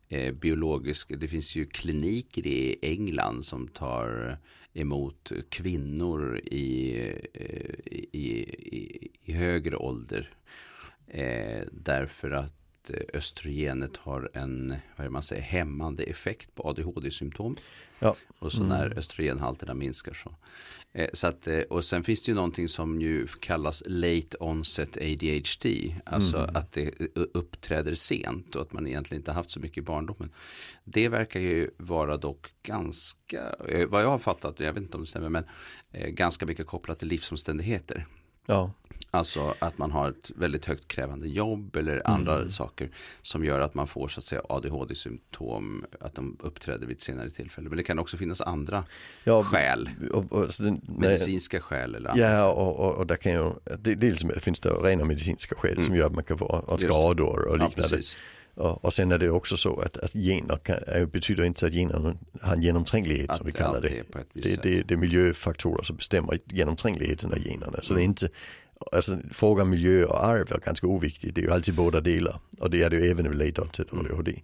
[0.09, 4.39] eh biologisk, det finns ju kliniker i England som tar
[4.75, 6.99] emot kvinnor i,
[7.33, 10.31] eh, i, i, i högre ålder
[11.14, 17.57] Eh, därför att eh, östrogenet har en vad man säger, hämmande effekt på ADHD-symptom.
[17.99, 18.16] Ja.
[18.39, 20.35] Och så när östrogenhalterna minskar så.
[20.95, 24.97] Eh, så att, eh, och sen finns det ju någonting som ju kallas late onset
[24.97, 25.95] ADHD.
[26.07, 26.91] Alltså att det
[27.35, 30.31] uppträder sent och att man egentligen inte haft så mycket i barndomen.
[30.85, 35.03] Det verkar ju vara dock ganska, eh, vad jag har fattat, jag vet inte om
[35.03, 35.45] det stämmer, men
[36.09, 38.07] ganska mycket kopplat till livsomständigheter.
[38.47, 38.71] Ja,
[39.11, 42.91] Alltså att man har ett väldigt högt krävande jobb eller andra saker
[43.23, 47.31] som gör att man får så att säga ADHD-symptom, att de uppträder vid ett senare
[47.31, 47.69] tillfälle.
[47.69, 48.85] Men det kan också finnas andra
[49.25, 52.31] ja skäl, och, och, så den, nej, medicinska skäl eller andra.
[52.31, 55.97] Ja, och, och, och där kan ju, det, dels finns det rena medicinska skäl som
[55.97, 56.77] gör att man kan få och Mm.
[56.81, 56.87] Det.
[56.95, 57.75] skador och Ja, liknande.
[57.77, 58.17] precis.
[58.55, 60.77] Och, och sen är det också så att, att gener kan,
[61.13, 64.03] betyder inte att generna har en genomtränglighet som vi Att kallar det.
[64.33, 64.63] Det, sätt.
[64.63, 67.79] det, det är miljöfaktorer som bestämmer genomträngligheten av generna.
[67.83, 68.01] Så det Mm.
[68.01, 68.29] är inte,
[68.93, 71.35] alltså frågan miljö och arv är ganska oviktig.
[71.35, 72.37] Det är ju alltid båda delar.
[72.61, 74.07] Och det är det ju även vid late onset Mm.
[74.07, 74.41] ADHD.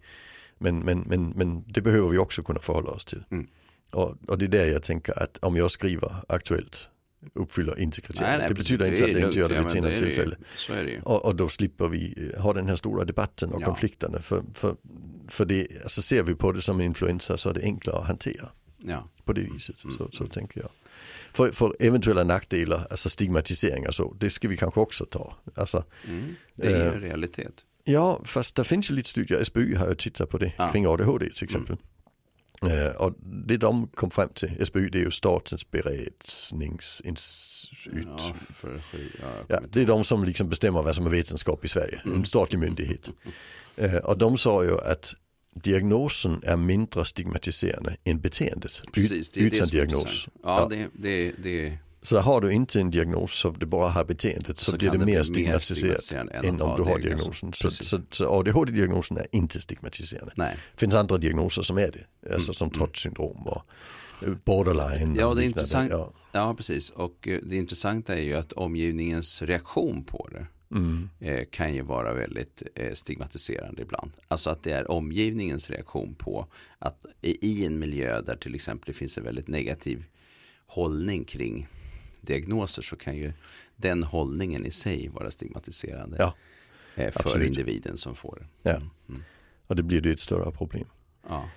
[0.59, 3.25] Men, men, men, men det behöver vi också kunna förhålla oss till.
[3.31, 3.47] Mm.
[3.93, 6.89] Och, och det är där jag tänker att om jag skriver aktuellt
[7.35, 8.29] uppfyller inte kriterierna.
[8.31, 8.71] Nej, nej, det precis.
[8.79, 10.37] betyder inte att det inte gör det vid ett senare det det tillfälle.
[10.69, 11.01] Det.
[11.03, 13.67] Och, och då slipper vi eh, ha den här stora debatten och Ja.
[13.67, 14.19] konflikterna.
[14.23, 14.77] För, för,
[15.29, 18.49] för det, alltså ser vi på det som influensa så är det enklare att hantera
[18.79, 19.09] Ja.
[19.25, 19.85] på det viset.
[19.85, 19.97] Mm.
[19.97, 20.71] Så, så tänker jag.
[21.33, 25.37] För, för eventuella nackdelar, alltså stigmatisering och så, det ska vi kanske också ta.
[25.55, 26.35] Alltså, Mm.
[26.55, 27.53] Det är ju Eh, en realitet.
[27.85, 30.63] ja, fast det finns ju lite studier, SBU har ju tittat på det Ja.
[30.65, 30.73] Mm.
[30.73, 31.77] kring ADHD till exempel.
[32.67, 33.13] Eh, och
[33.47, 38.07] det de kom fram till, SBU det är ju Statens beredningsinstitut.
[38.19, 38.83] Ja, för,
[39.21, 42.19] ja, Ja, det är de som liksom bestämmer vad som är vetenskap i Sverige, Mm.
[42.19, 43.11] en statlig myndighet.
[43.77, 45.15] Eh, och de sa ju att
[45.55, 48.83] diagnosen är mindre stigmatiserande än beteendet.
[48.93, 50.01] Precis, det är det utan som är diagnos.
[50.03, 50.35] intressant.
[50.43, 54.59] Ja, Det, det, det, Så har du inte en diagnos så du bara har beteendet
[54.59, 56.13] så, Så blir det det mer stigmatiserat
[56.45, 57.53] än om du har diagnosen.
[57.53, 60.33] Så, så, så ADHD-diagnosen är inte stigmatiserande.
[60.37, 60.57] nej.
[60.75, 63.63] Det finns andra diagnoser som är det, alltså som trots-syndrom och
[64.45, 65.03] borderline.
[65.03, 65.91] Mm, Ja, och det är intressant.
[65.91, 66.13] Ja.
[66.33, 66.91] Ja, precis.
[66.91, 71.11] Och eh, det intressanta är ju att omgivningens reaktion på det Mm.
[71.21, 74.11] eh, kan ju vara väldigt eh, stigmatiserande ibland.
[74.29, 76.47] Alltså att det är omgivningens reaktion på
[76.79, 80.05] att i en miljö där till exempel det finns en väldigt negativ
[80.67, 81.69] hållning kring
[82.21, 83.33] diagnoser så kan ju
[83.77, 86.35] den hållningen i sig vara stigmatiserande Ja,
[86.95, 87.49] eh, för absolut.
[87.49, 88.71] individen som får det.
[88.71, 88.81] Ja.
[89.67, 90.87] Och det blir det ett större problem.
[91.29, 91.49] Ja,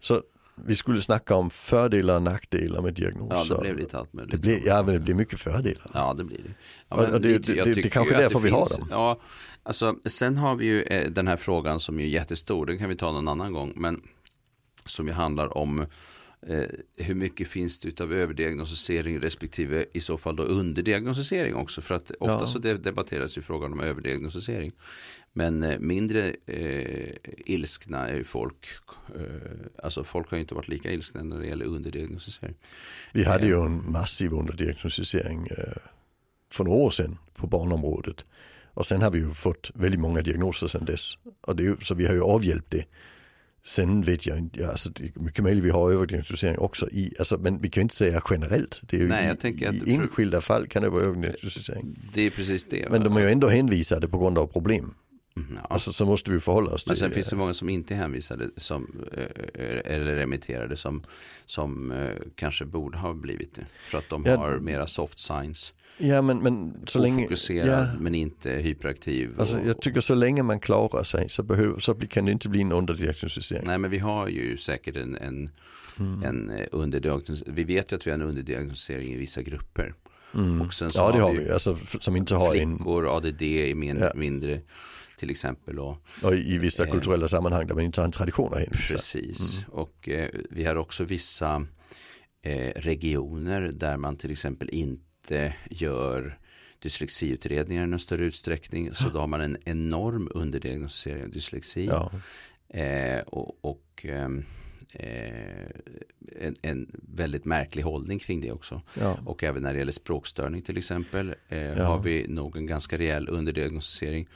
[0.00, 0.22] Så
[0.64, 3.36] vi skulle snacka om fördelar och nackdelar med diagnoser.
[3.36, 4.32] ja det blev lite allt möjligt.
[4.32, 5.90] det blir, ja men det blir mycket fördelar.
[5.94, 6.50] Ja, det blir det.
[6.88, 8.88] Ja, men det- det- det- det kanske ju är därför vi har dem.
[8.90, 9.20] Ja,
[9.62, 12.96] alltså, sen har vi ju eh, den här frågan som är jättestor, den kan vi
[12.96, 14.02] ta någon annan gång, men
[14.86, 15.86] som ju handlar om
[16.46, 16.64] eh,
[16.96, 21.80] hur mycket finns det utav överdiagnostisering respektive i så fall då underdiagnostisering också.
[21.80, 22.46] För att ofta Ja.
[22.46, 24.70] så de- debatteras ju frågan om överdiagnostisering.
[25.32, 27.14] Men eh, mindre eh,
[27.46, 28.66] ilskna är ju folk,
[29.14, 32.54] eh, alltså folk har ju inte varit lika ilskna när det gäller underdiagnostisering.
[33.12, 33.48] Vi hade Eh.
[33.48, 35.72] ju en massiv underdiagnostisering eh,
[36.52, 38.24] för några år sedan på barnområdet.
[38.74, 41.18] Och sen har vi ju fått väldigt många diagnoser sedan dess.
[41.40, 42.84] Och det är ju, så vi har ju avhjälpt det.
[43.66, 47.38] Sen vet jag inte, alltså det är mycket möjligt vi har överdiagnostisering också i, alltså,
[47.38, 48.80] men vi kan inte säga generellt.
[48.82, 52.10] Det är ju Nej, i, i enskilda fall kan det vara överdiagnostisering.
[52.14, 52.88] Det är precis det.
[52.90, 54.94] Men de är ju ändå hänvisade på grund av problem.
[55.36, 55.66] Mm, ja.
[55.70, 56.90] Alltså så måste vi förhålla oss till.
[56.90, 59.24] Men sen finns eh, det många som inte är hänvisade som, eh,
[59.94, 61.02] eller remitterade som,
[61.46, 63.64] som eh, kanske borde ha blivit det.
[63.90, 64.36] För att de Ja.
[64.36, 65.72] har mera soft science.
[65.98, 69.30] Ja men, men så länge, Ofokuserad ja, men inte hyperaktiv.
[69.38, 72.48] alltså, och- jag tycker så länge man klarar sig så, behöver, så kan det inte
[72.48, 73.66] bli en underdiagnostisering.
[73.66, 75.50] Nej men vi har ju säkert en, en,
[75.98, 76.22] Mm.
[76.22, 77.42] en eh, underdiagnos.
[77.46, 79.94] Vi vet ju att vi har en underdiagnostisering i vissa grupper.
[80.34, 80.60] Mm.
[80.60, 83.42] Och sen så Ja det har vi vi, alltså, som inte har en, flickor, ADD
[83.42, 83.66] är
[84.00, 84.12] Ja.
[84.14, 84.60] mindre
[85.18, 85.78] till exempel.
[85.78, 86.90] Och, och i vissa Eh.
[86.92, 88.76] kulturella sammanhang där man inte har en tradition hänvisa.
[88.94, 91.66] Precis, och eh, vi har också vissa
[92.42, 96.38] eh, regioner där man till exempel inte gör
[96.78, 98.94] dyslexiutredningar i någon större utsträckning.
[98.94, 101.86] Så då har man en enorm underdiagnostisering av dyslexi.
[101.86, 102.10] Ja.
[102.68, 104.44] Eh, och och ehm,
[104.92, 105.66] eh,
[106.40, 108.82] en, en väldigt märklig hållning kring det också.
[109.00, 109.18] Ja.
[109.26, 111.84] Och även när det gäller språkstörning till exempel eh, Ja.
[111.84, 114.28] har vi nog en ganska rejäl underdiagnostisering.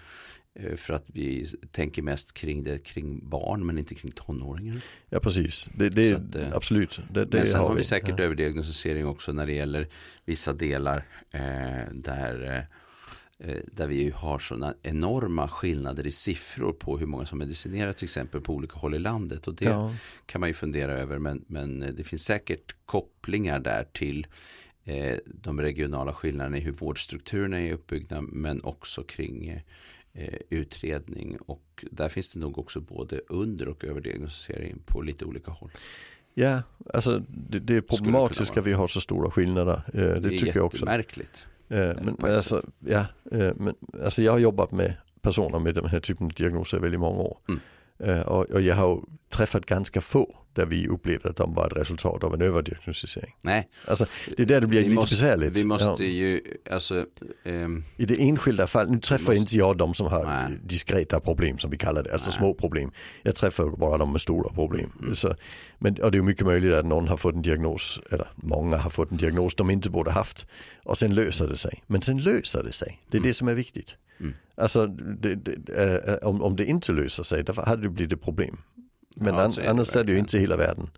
[0.55, 4.81] Eh, för att vi tänker mest kring det kring barn men inte kring tonåringar.
[5.09, 7.01] ja precis, det, det att, eh, absolut.
[7.11, 7.85] Det, det men sen har vi vi.
[7.85, 8.25] säkert ja.
[8.25, 9.89] överdiagnostisering också när det gäller
[10.25, 10.97] vissa delar
[11.31, 12.67] eh, där,
[13.39, 18.05] eh, där vi har sådana enorma skillnader i siffror på hur många som medicinerar till
[18.05, 19.47] exempel på olika håll i landet.
[19.49, 19.95] Och det Ja.
[20.27, 24.27] kan man ju fundera över men, men det finns säkert kopplingar där till
[24.85, 29.61] eh, de regionala skillnaderna i hur vårdstrukturerna är uppbyggda men också kring eh,
[30.51, 35.71] utredning och där finns det nog också både under och överdiagnostisering på lite olika håll.
[36.35, 36.63] Ja,
[36.95, 39.83] alltså det, det är problematiskt att vi har så stora skillnader.
[39.95, 40.85] Eh, det, det tycker jag också.
[40.85, 41.47] Det är jättemärkligt.
[41.69, 45.87] Eh, men, men alltså, ja, eh, men, alltså jag har jobbat med personer med den
[45.87, 47.39] här typen av diagnoser i väldigt många år.
[47.49, 47.61] Mm.
[48.27, 52.25] Och, och jag har träffat ganska få där vi upplevde att de var ett resultat
[52.25, 53.35] av en överdiagnostisering.
[53.41, 53.69] Nej.
[53.87, 55.57] Alltså, det är där det blir vi lite måste, besvärligt.
[55.57, 56.11] Vi måste ja.
[56.11, 56.41] ju,
[56.71, 57.07] alltså,
[57.45, 60.59] um, I det enskilda fallet, nu träffar måste, inte jag de som har nej.
[60.65, 62.39] diskreta problem som vi kallar det, alltså nej.
[62.39, 62.93] små problem.
[63.23, 64.93] Jag träffar bara de med stora problem.
[65.03, 65.15] Mm.
[65.15, 65.35] Så,
[65.79, 68.91] men, och det är mycket möjligt att någon har fått en diagnos, eller många har
[68.91, 70.47] fått en diagnos de inte borde haft.
[70.85, 71.83] Och sen löser det sig.
[71.87, 73.29] Men sen löser det sig, det är mm.
[73.29, 73.97] det som är viktigt.
[74.21, 74.35] Mm.
[74.55, 75.73] Alltså det, det,
[76.07, 78.57] äh, om, om det inte löser sig, då hade det blivit problem.
[79.17, 80.91] Men ja, an, är annars är det ju inte hela världen.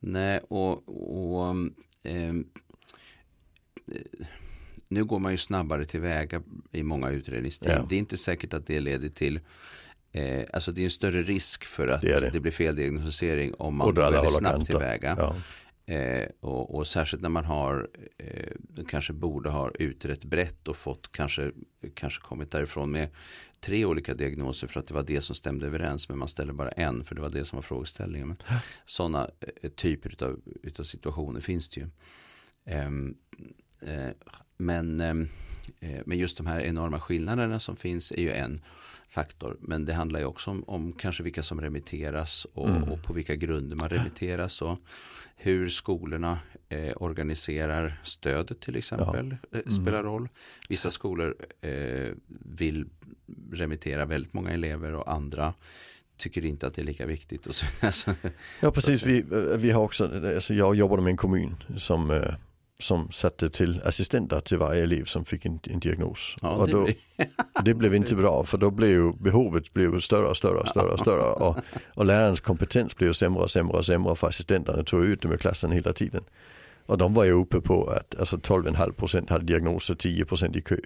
[0.00, 1.56] Nej, och, och
[2.02, 2.32] eh,
[4.88, 7.76] nu går man ju snabbare tillväga i många utredningsteam.
[7.76, 7.86] Ja.
[7.88, 9.40] Det är inte säkert att det leder till
[10.12, 12.30] eh, Alltså det är en större risk för att det, det.
[12.30, 15.14] det blir feldiagnostisering om man går väldigt snabbt tillväga.
[15.18, 15.36] Ja.
[15.88, 21.12] Eh, och, och, särskilt när man har eh, kanske borde ha utrett brett och fått
[21.12, 21.52] kanske,
[21.94, 23.08] kanske kommit därifrån med
[23.60, 26.70] tre olika diagnoser för att det var det som stämde överens men man ställer bara
[26.70, 28.36] en för det var det som var frågeställningen.
[28.86, 29.30] Sådana
[29.62, 31.86] eh, typer utav, utav situationer finns det ju.
[32.64, 33.16] Ehm,
[33.80, 34.10] eh,
[34.56, 35.14] men, eh,
[36.04, 38.60] men just de här enorma skillnaderna som finns är ju en
[39.08, 39.56] faktor.
[39.60, 42.82] Men det handlar ju också om, om kanske vilka som remitteras och, mm.
[42.82, 44.78] och, på vilka grunder man remitteras och
[45.36, 46.38] hur skolorna
[46.68, 49.58] eh, organiserar stödet till exempel ja.
[49.58, 49.84] Eh, mm.
[49.84, 50.28] spelar roll.
[50.68, 52.12] Vissa skolor eh,
[52.44, 52.86] vill
[53.52, 55.54] remittera väldigt många elever och andra
[56.16, 57.46] tycker inte att det är lika viktigt.
[57.46, 58.14] Och så, alltså,
[58.60, 62.34] ja precis, vi, eh, vi har också, alltså jag jobbade med en kommun som eh,
[62.80, 66.34] som satte till assistenter till varje elev som fick en, en diagnos.
[66.42, 66.88] Ja, och då,
[67.64, 70.98] det blev inte bra för då blev behovet blev större och större och större och
[70.98, 71.56] större och,
[71.94, 75.36] och lärarens kompetens blev sämre och sämre och sämre för assistenterna tog ut dem ur
[75.36, 76.24] klassen hela tiden.
[76.86, 80.76] Och de var ju uppe på att alltså 12,5% hade diagnoser, 10% i kö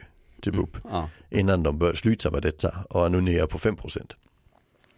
[0.40, 1.10] till BUP mm, ja.
[1.30, 4.12] innan de började sluta med detta och är nu nere på 5%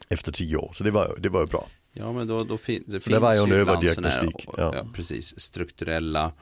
[0.09, 0.70] efter 10 år.
[0.74, 1.66] Så det var, det var ju bra.
[1.92, 4.47] Ja men då, då fin, det så finns det var ju en överdiagnostik.
[4.47, 4.72] Ja.
[4.74, 4.86] ja.
[4.95, 6.32] precis, strukturella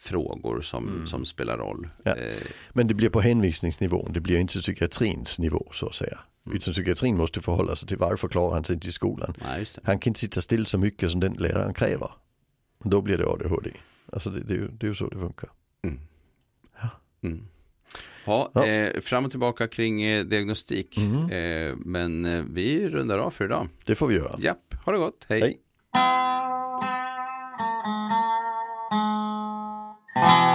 [0.00, 1.06] frågor som, mm.
[1.06, 1.88] som spelar roll.
[2.04, 2.16] Ja.
[2.16, 2.36] Eh,
[2.70, 6.18] men det blir på hänvisningsnivån, det blir inte psykiatrins nivå så att säga.
[6.46, 6.56] Mm.
[6.56, 9.34] Utan psykiatrin måste förhålla sig till varför klarar han sig inte i skolan.
[9.42, 12.10] Nej, han kan inte sitta still så mycket som den läraren kräver.
[12.84, 13.70] Då blir det ADHD.
[14.12, 15.50] Alltså det, det, det, är ju så det funkar.
[15.84, 15.98] Mm.
[16.82, 16.88] Ja.
[17.22, 17.44] Mm.
[18.24, 18.66] Ja, ja.
[18.66, 20.96] Eh, fram och tillbaka kring eh, diagnostik.
[20.96, 21.30] Mm.
[21.30, 23.68] Eh, men eh, vi rundar av för idag.
[23.84, 24.34] Det får vi göra.
[24.38, 25.26] Japp, ha det gott.
[25.28, 25.40] Hej.
[25.40, 25.60] Hej.
[30.14, 30.49] Bye.